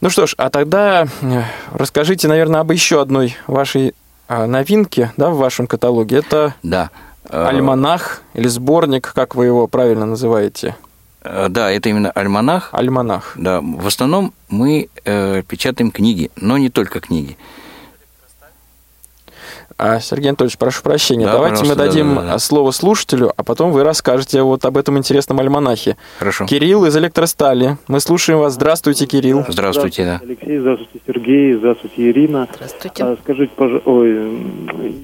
[0.00, 3.94] Ну что ж, а тогда э, расскажите, наверное, об еще одной вашей
[4.26, 6.16] а, новинке да, в вашем каталоге.
[6.16, 6.90] Это да.
[7.30, 10.74] Э, альманах или сборник, как вы его правильно называете?
[11.22, 12.70] Э, да, это именно альманах.
[12.72, 13.34] Альманах.
[13.36, 17.36] Да, в основном мы э, печатаем книги, но не только книги.
[19.84, 22.38] А, Сергей Анатольевич, прошу прощения, да, давайте мы дадим да, да, да.
[22.38, 25.96] слово слушателю, а потом вы расскажете вот об этом интересном альманахе.
[26.20, 26.46] Хорошо.
[26.46, 27.78] Кирилл из Электростали.
[27.88, 28.54] Мы слушаем вас.
[28.54, 29.44] Здравствуйте, Кирилл.
[29.48, 30.20] Здравствуйте, да.
[30.22, 32.46] Алексей, здравствуйте, Сергей, здравствуйте, Ирина.
[32.54, 33.02] Здравствуйте.
[33.02, 34.44] А, скажите, пожалуйста, ой,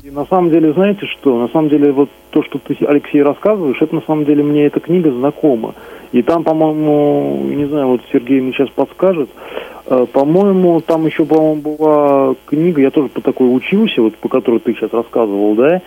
[0.05, 1.41] на самом деле, знаете что?
[1.41, 4.79] На самом деле, вот то, что ты, Алексей, рассказываешь, это на самом деле мне эта
[4.79, 5.75] книга знакома.
[6.13, 9.29] И там, по-моему, не знаю, вот Сергей мне сейчас подскажет,
[10.13, 14.75] по-моему, там еще, по-моему, была книга, я тоже по такой учился, вот по которой ты
[14.75, 15.81] сейчас рассказывал, да,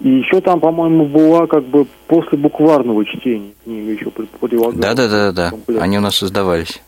[0.00, 4.76] и еще там, по-моему, была как бы после букварного чтения книга еще прилагалась.
[4.76, 5.80] Да, да, да, да, да.
[5.80, 6.82] Они у нас создавались.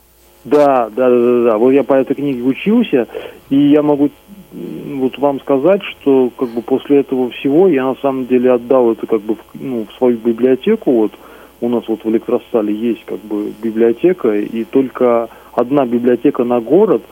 [0.44, 1.58] Да, да, да, да, да.
[1.58, 3.06] Вот я по этой книге учился,
[3.48, 4.10] и я могу
[4.52, 9.06] вот вам сказать, что как бы после этого всего я на самом деле отдал это
[9.06, 10.92] как бы в, ну, в свою библиотеку.
[10.92, 11.12] Вот
[11.60, 17.02] у нас вот в электростале есть как бы библиотека, и только одна библиотека на город,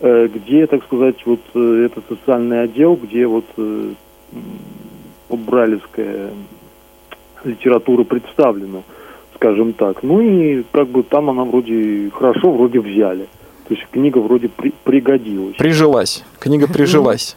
[0.00, 3.92] э, где, так сказать, вот э, этот социальный отдел, где вот, э,
[5.28, 6.30] брайлевская
[7.44, 8.82] литература представлена,
[9.36, 10.02] скажем так.
[10.02, 13.26] Ну и как бы там она вроде хорошо, вроде взяли.
[13.68, 15.56] То есть книга вроде при- пригодилась.
[15.56, 16.24] Прижилась.
[16.40, 17.36] Книга прижилась.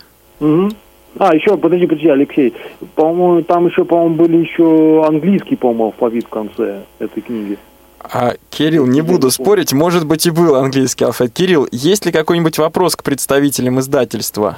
[1.20, 2.54] А, еще, подожди, подожди, Алексей.
[2.96, 7.58] По-моему, там еще, по-моему, были еще английский, по-моему, алфавит в конце этой книги.
[8.04, 11.34] А, Кирилл, не буду спорить, может быть и был английский алфавит.
[11.34, 14.58] Кирилл, есть ли какой-нибудь вопрос к представителям издательства?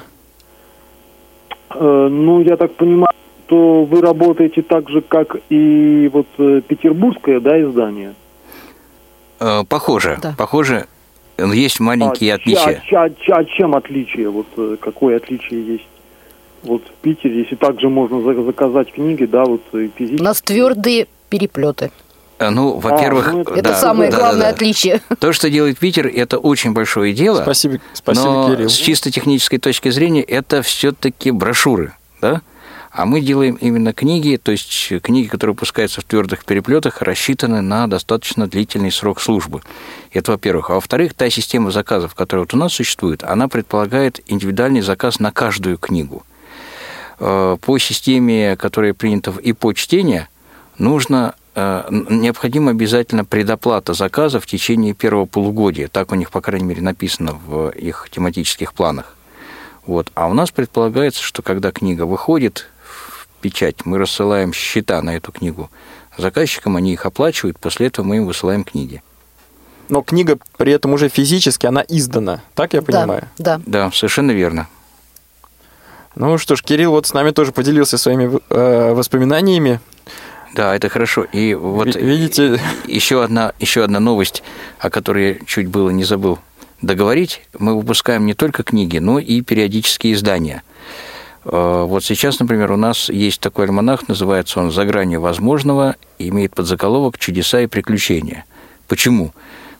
[1.70, 3.12] Э, ну, я так понимаю,
[3.46, 8.14] что вы работаете так же, как и вот э, петербургское, да, издание?
[9.40, 10.34] Э, Похоже, Да.
[10.36, 10.86] похоже,
[11.38, 12.82] есть маленькие а, отличия.
[12.88, 14.28] ча- ча- ча- чем отличие?
[14.30, 14.46] Вот
[14.80, 15.86] какое отличие есть?
[16.62, 20.22] Вот в Питере, если также можно за- заказать книги, да, вот и У физически.
[20.22, 21.90] нас твердые переплеты.
[22.38, 24.48] Э, Ну, во-первых, ну, это- Это да, самое да, да, главное да.
[24.50, 25.00] отличие.
[25.20, 27.42] То, что делает Питер, это очень большое дело.
[27.42, 28.68] Спасибо, спасибо, но Кирилл.
[28.68, 32.42] с чисто технической точки зрения это все-таки брошюры, да?
[32.92, 37.86] А мы делаем именно книги, то есть книги, которые выпускаются в твердых переплетах, рассчитаны на
[37.88, 39.60] достаточно длительный срок службы.
[40.12, 40.70] Это во-первых.
[40.70, 45.30] А во-вторых, та система заказов, которая вот у нас существует, она предполагает индивидуальный заказ на
[45.30, 46.24] каждую книгу.
[47.20, 50.28] Э, По системе, которая принята в ИПО чтения,
[50.78, 55.88] нужно э, н- необходимо обязательно предоплата заказа в течение первого полугодия.
[55.88, 59.16] Так у них, по крайней мере, написано в их тематических планах.
[59.86, 60.10] Вот.
[60.14, 65.32] А у нас предполагается, что когда книга выходит в печать, мы рассылаем счета на эту
[65.32, 65.70] книгу
[66.18, 69.02] заказчикам, они их оплачивают, после этого мы им высылаем книги.
[69.88, 72.42] Но книга при этом уже физически, она издана.
[72.54, 73.28] Так я понимаю?
[73.38, 73.86] Да, да.
[73.86, 74.66] Да, совершенно верно.
[76.16, 79.80] Ну что ж, Кирилл вот с нами тоже поделился своими э, воспоминаниями.
[80.54, 81.24] Да, это хорошо.
[81.24, 82.60] И вот Ви- видите?
[82.86, 84.42] еще одна, еще одна новость,
[84.78, 86.38] о которой я чуть было не забыл
[86.82, 87.42] договорить.
[87.58, 90.62] Мы выпускаем не только книги, но и периодические издания.
[91.44, 96.54] Э, Вот сейчас, например, у нас есть такой альманах, называется он «За гранью возможного», имеет
[96.54, 98.44] подзаголовок «Чудеса и приключения».
[98.88, 99.32] Почему?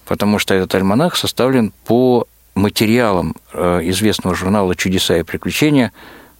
[0.06, 5.92] Потому что этот альманах составлен по материалам э, известного журнала «Чудеса и приключения»,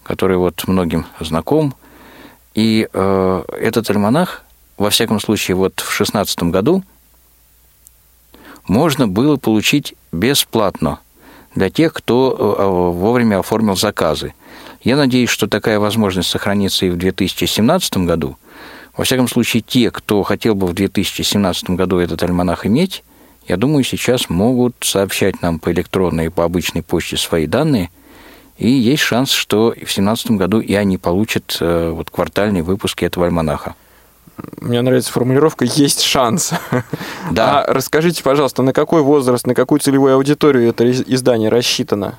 [0.03, 1.75] который вот многим знаком.
[2.57, 4.43] И э, этот альманах,
[4.79, 6.83] во всяком случае, вот в шестнадцатом году
[8.67, 10.99] можно было получить бесплатно
[11.55, 12.65] для тех, кто э,
[12.99, 14.33] вовремя оформил заказы.
[14.83, 18.39] Я надеюсь, что такая возможность сохранится и в 2017 году.
[18.97, 23.05] Во всяком случае, те, кто хотел бы в 2017 году этот альманах иметь,
[23.47, 27.91] я думаю, сейчас могут сообщать нам по электронной и по обычной почте свои данные,
[28.59, 33.27] и есть шанс, что в 2017 году и они получат э, вот, квартальные выпуски этого
[33.27, 33.75] альманаха.
[34.61, 36.53] Мне нравится формулировка «есть шанс».
[37.31, 37.63] Да.
[37.63, 42.19] А расскажите, пожалуйста, на какой возраст, на какую целевую аудиторию это из- издание рассчитано?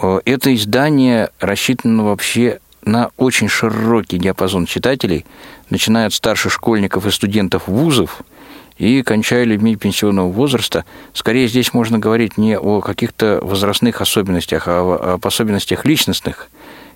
[0.00, 5.26] Э, Это издание рассчитано вообще на очень широкий диапазон читателей,
[5.70, 8.20] начиная от старших школьников и студентов вузов
[8.78, 10.84] и кончая людьми пенсионного возраста.
[11.12, 16.48] Скорее здесь можно говорить не о каких-то возрастных особенностях, а об особенностях личностных.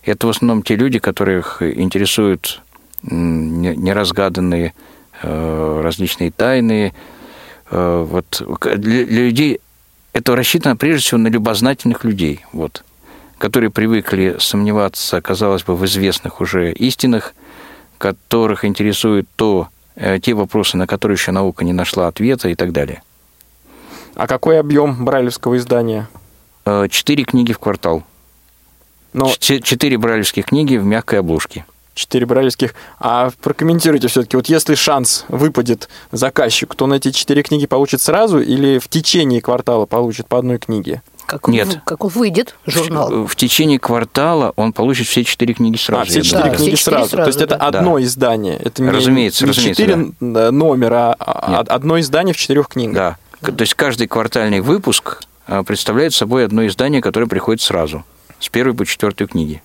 [0.05, 2.63] Это в основном те люди, которых интересуют
[3.03, 4.75] неразгаданные
[5.23, 6.95] э, различные тайны.
[7.71, 8.43] Э, Вот
[8.77, 9.61] для людей
[10.13, 12.85] это рассчитано прежде всего на любознательных людей, вот,
[13.39, 17.35] которые привыкли сомневаться, казалось бы, в известных уже истинах,
[17.99, 19.69] которых интересует то,
[20.21, 23.03] те вопросы, на которые еще наука не нашла ответа и так далее.
[24.15, 26.09] А какой объем брайлевского издания?
[26.65, 28.03] Э, Четыре книги в квартал.
[29.39, 31.67] Ч- Четыре брайлевских книги в мягкой обложке.
[31.95, 32.75] четыре брайлевских.
[32.99, 38.41] А прокомментируйте все-таки, вот если шанс выпадет заказчику, то он эти четыре книги получит сразу
[38.41, 41.03] или в течение квартала получит по одной книге?
[41.27, 41.81] Как, он- Нет.
[41.85, 43.11] как он выйдет, журнал.
[43.11, 46.03] В, в течение квартала он получит все четыре книги сразу.
[46.03, 46.51] а, все четыре.
[46.51, 47.17] Да, книги все четыре сразу.
[47.17, 47.79] То есть сразу, это да.
[47.79, 48.03] одно Да.
[48.05, 48.57] издание.
[48.57, 51.69] Это не, Разумеется, не разумеется, четыре н- номера, а Нет.
[51.69, 52.95] одно издание в четырех книгах.
[52.95, 53.17] Да.
[53.41, 58.05] К- То есть каждый квартальный выпуск а, представляет собой одно издание, которое приходит сразу,
[58.39, 59.63] с первой по четвертую книги.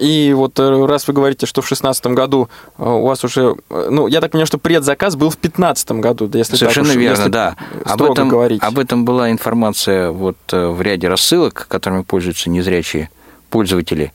[0.00, 2.48] И вот э, раз вы говорите, что в шестнадцатом году
[2.78, 6.26] э, у вас уже, э, ну, я так понимаю, что предзаказ был в пятнадцатом году,
[6.26, 7.56] да, если так Совершенно уж- верно, если да.
[7.84, 8.62] Об этом, говорить.
[8.62, 13.10] об этом была информация вот в ряде рассылок, которыми пользуются незрячие
[13.50, 14.12] пользователи.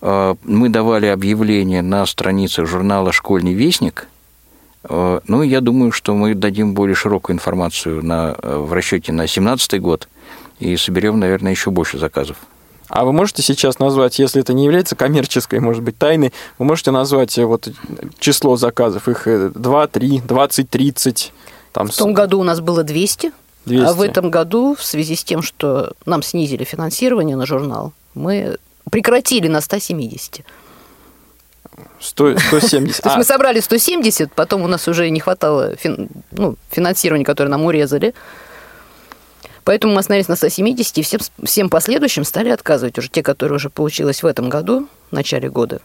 [0.00, 4.08] Мы давали объявление на страницах журнала «Школьный вестник».
[4.88, 10.08] Ну, я думаю, что мы дадим более широкую информацию на, в расчете на 2017 год.
[10.58, 12.36] и соберем, наверное, еще больше заказов.
[12.92, 16.90] А вы можете сейчас назвать, если это не является коммерческой, может быть, тайной, вы можете
[16.90, 17.68] назвать э, вот
[18.18, 21.32] число заказов, их 2, 3, 20, 30?
[21.72, 23.32] Там, В том году у нас было 200,
[23.64, 23.86] 200.
[23.86, 28.58] а в этом году, в связи с тем, что нам снизили финансирование на журнал, мы
[28.90, 30.44] прекратили на 170.
[31.98, 33.02] 100, 170.
[33.02, 35.76] То есть мы собрали 170, потом у нас уже не хватало
[36.30, 38.12] ну, финансирования, которое нам урезали.
[39.64, 42.98] Поэтому мы остановились на 170, и всем, всем последующим стали отказывать.
[42.98, 45.80] Уже те, которые уже получилось в этом году, в начале года,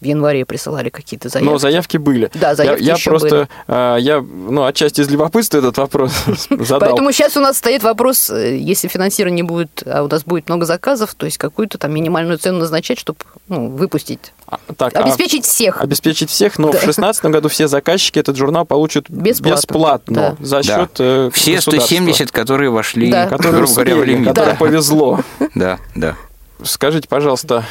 [0.00, 1.50] в январе присылали какие-то заявки.
[1.52, 2.30] Но заявки были.
[2.34, 3.48] Да, заявки я, я еще просто, были.
[3.68, 6.12] а, я, ну, отчасти из любопытства этот вопрос
[6.50, 6.80] задал.
[6.80, 10.66] Поэтому сейчас у нас стоит вопрос, э, если финансирование будет, а у нас будет много
[10.66, 13.18] заказов, то есть какую-то там минимальную цену назначать, чтобы
[13.48, 15.80] ну, выпустить, А, так, а- обеспечить всех.
[15.80, 19.56] обеспечить всех, но в 2016 году все заказчики этот журнал получат Бесплатно.
[19.56, 20.62] бесплатно за Да.
[20.62, 23.26] счет э, Все государства, 170, которые вошли, Да.
[23.28, 24.28] которые грубо говоря, в лимит.
[24.28, 24.56] которым Да.
[24.56, 25.20] повезло.
[25.54, 26.16] Да, да.
[26.62, 27.64] Скажите, пожалуйста,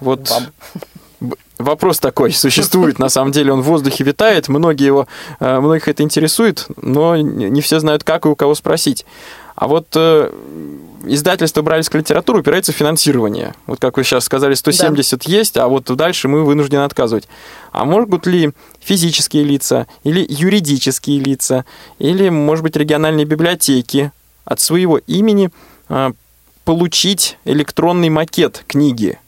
[0.00, 0.80] вот б-
[1.58, 5.08] вопрос такой существует, на самом деле он в воздухе витает, многие его,
[5.40, 9.04] э, многих это интересует, но не все знают, как и у кого спросить.
[9.54, 10.30] А вот э,
[11.06, 13.54] издательство «Брайлевская литература» упирается в финансирование.
[13.66, 17.26] Вот как вы сейчас сказали, 170 есть, а вот дальше мы вынуждены отказывать.
[17.72, 21.64] А могут ли физические лица или юридические лица,
[21.98, 24.12] или, может быть, региональные библиотеки
[24.44, 25.50] от своего имени
[25.88, 26.12] э,
[26.66, 29.18] получить электронный макет книги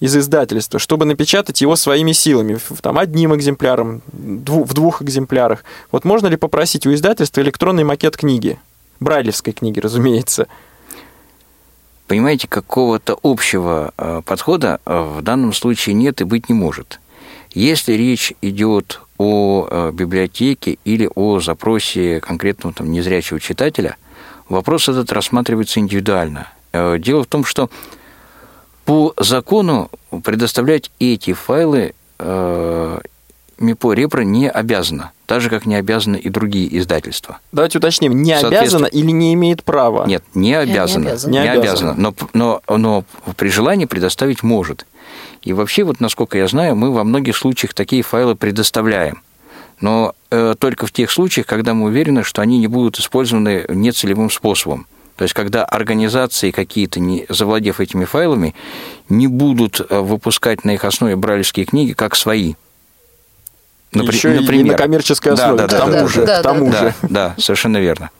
[0.00, 5.64] из издательства, чтобы напечатать его своими силами, там одним экземпляром, дву- в двух экземплярах.
[5.90, 8.58] Вот можно ли попросить у издательства электронный макет книги?
[9.00, 10.48] Брайлевской книги, разумеется.
[12.06, 17.00] Понимаете, какого-то общего э, подхода э, в данном случае нет и быть не может.
[17.52, 23.96] Если речь идет о э, библиотеке или о запросе конкретного там, незрячего читателя,
[24.48, 26.48] вопрос этот рассматривается индивидуально.
[26.72, 27.70] Дело в том, что
[28.86, 29.90] по закону
[30.24, 32.98] предоставлять эти файлы э,
[33.58, 37.38] МИПО Репро не обязано, так же, как не обязаны и другие издательства.
[37.50, 40.06] Давайте уточним, не обязано или не имеет права?
[40.06, 41.16] Нет, не обязано.
[41.26, 41.92] Не Не обязано.
[41.92, 41.94] обязано.
[41.96, 43.04] Но, но, но
[43.36, 44.86] при желании предоставить может.
[45.42, 49.22] И вообще, вот насколько я знаю, мы во многих случаях такие файлы предоставляем.
[49.80, 54.30] Но э, только в тех случаях, когда мы уверены, что они не будут использованы нецелевым
[54.30, 54.86] способом.
[55.16, 58.54] То есть, когда организации какие-то, не завладев этими файлами,
[59.08, 62.54] не будут э, выпускать на их основе брайлевские книги как свои.
[63.92, 66.42] Напри- Еще и на коммерческой Да, основе, да, к да, тому да, же, да, к
[66.42, 66.94] тому Да, же.
[67.02, 68.10] да, совершенно верно.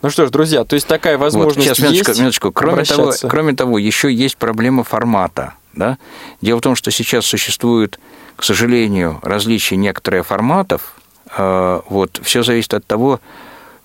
[0.00, 2.52] Ну что ж, друзья, то есть такая Вот, возможность сейчас, минуточку, есть минуточку.
[2.52, 5.54] Кроме того, кроме того, еще есть проблема формата.
[5.74, 5.98] Да?
[6.40, 7.98] Дело в том, что сейчас существует,
[8.36, 10.94] к сожалению, различия некоторых форматов.
[11.36, 13.20] Э, Вот, все зависит от того,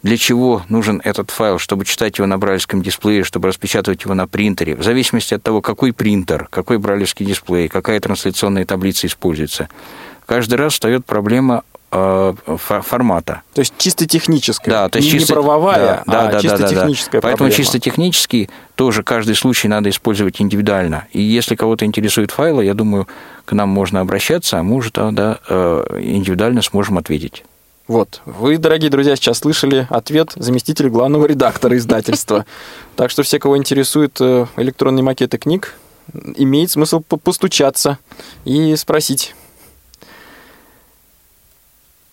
[0.02, 4.28] для чего нужен этот файл, чтобы читать его на брайлевском дисплее, чтобы распечатывать его на
[4.28, 9.68] принтере, в зависимости от того, какой принтер, какой брайлевский дисплей, какая трансляционная таблица используется.
[10.26, 13.42] Каждый раз встает проблема э, фо- формата.
[13.54, 16.58] То есть чисто техническая, Да, то есть не, чисто, правовая, да, да, а да, чисто
[16.58, 16.82] да, да, да.
[16.82, 17.58] техническая Поэтому проблема.
[17.58, 21.08] чисто технически тоже каждый случай надо использовать индивидуально.
[21.12, 23.08] И если кого-то интересует файлы, я думаю,
[23.46, 27.44] к нам можно обращаться, а мы уже тогда э, индивидуально сможем ответить.
[27.90, 32.46] Вот, вы, дорогие друзья, сейчас слышали ответ заместителя главного редактора издательства.
[32.96, 35.74] Так что все, кого интересуют э, электронные макеты книг,
[36.36, 37.98] имеет смысл по- постучаться
[38.46, 39.34] и спросить.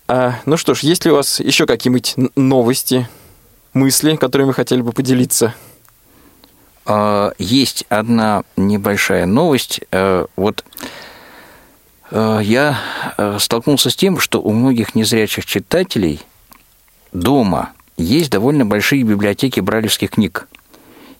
[0.07, 3.07] А, ну что ж, есть ли у вас еще какие-нибудь новости,
[3.73, 5.53] мысли, которыми вы хотели бы поделиться?
[6.85, 9.81] А, Есть одна небольшая новость.
[9.91, 10.63] Э, Вот
[12.11, 12.79] я
[13.17, 16.21] э, столкнулся с тем, что у многих незрячих читателей
[17.11, 20.47] дома есть довольно большие библиотеки брайлевских книг.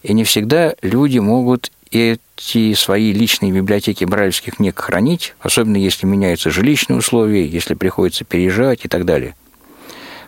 [0.03, 6.51] И не всегда люди могут эти свои личные библиотеки брайлевских книг хранить, особенно если меняются
[6.51, 9.35] жилищные условия, если приходится переезжать и так далее.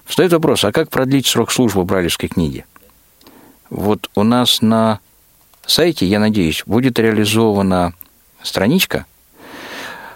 [0.05, 2.65] Встает вопрос, а как продлить срок службы брайлевской книги?
[3.69, 4.99] Вот у нас на
[5.65, 7.93] сайте, я надеюсь, будет реализована
[8.41, 9.05] страничка,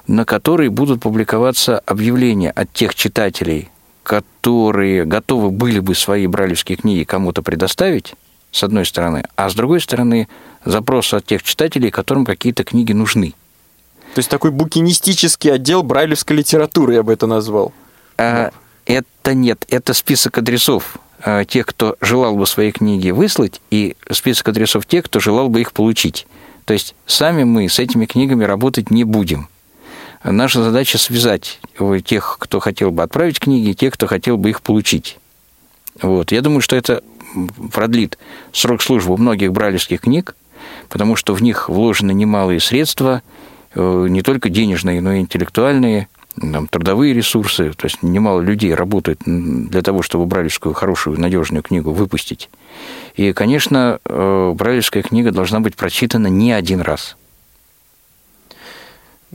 [0.07, 3.69] на которой будут публиковаться объявления от тех читателей,
[4.03, 8.13] которые готовы были бы свои бралевские книги кому-то предоставить,
[8.51, 10.27] с одной стороны, а с другой стороны,
[10.65, 13.33] запрос от тех читателей, которым какие-то книги нужны.
[14.13, 17.73] То есть такой букинистический отдел брайлевской литературы, я бы это назвал.
[18.17, 18.51] А,
[18.85, 24.49] Это нет, это список адресов а, тех, кто желал бы свои книги выслать, и список
[24.49, 26.27] адресов тех, кто желал бы их получить.
[26.65, 29.47] То есть сами мы с этими книгами работать не будем.
[30.23, 31.59] Наша задача связать
[32.05, 35.17] тех, кто хотел бы отправить книги, и тех, кто хотел бы их получить.
[36.01, 36.31] Вот.
[36.31, 37.03] Я думаю, что это
[37.71, 38.17] продлит
[38.51, 40.35] срок службы многих бралевских книг,
[40.89, 43.21] потому что в них вложены немалые средства,
[43.75, 46.07] э, не только денежные, но и интеллектуальные,
[46.39, 51.91] там, трудовые ресурсы, то есть немало людей работает для того, чтобы бралевскую хорошую, надежную книгу
[51.91, 52.49] выпустить.
[53.15, 57.17] И, конечно, э, бралевская книга должна быть прочитана не один раз.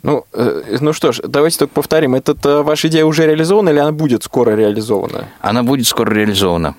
[0.02, 2.14] Ну, э, ну что ж, давайте только повторим.
[2.14, 5.28] Это ваша идея уже реализована или она будет скоро реализована?
[5.40, 6.74] Она будет скоро реализована.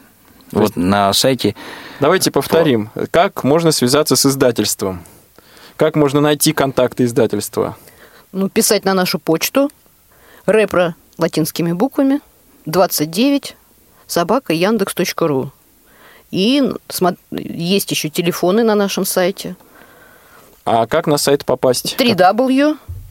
[0.52, 0.76] То вот есть...
[0.78, 1.56] на сайте...
[2.00, 2.90] Давайте повторим.
[3.12, 5.04] Как можно связаться с издательством?
[5.76, 7.78] Как можно найти контакты издательства?
[8.32, 9.70] Ну, писать на нашу почту
[10.46, 12.22] Репро латинскими буквами
[12.66, 13.56] 29
[14.08, 15.52] собака яндекс.ру.
[16.32, 16.64] И
[17.32, 19.56] есть еще телефоны на нашем сайте.
[20.66, 21.96] А как на сайт попасть?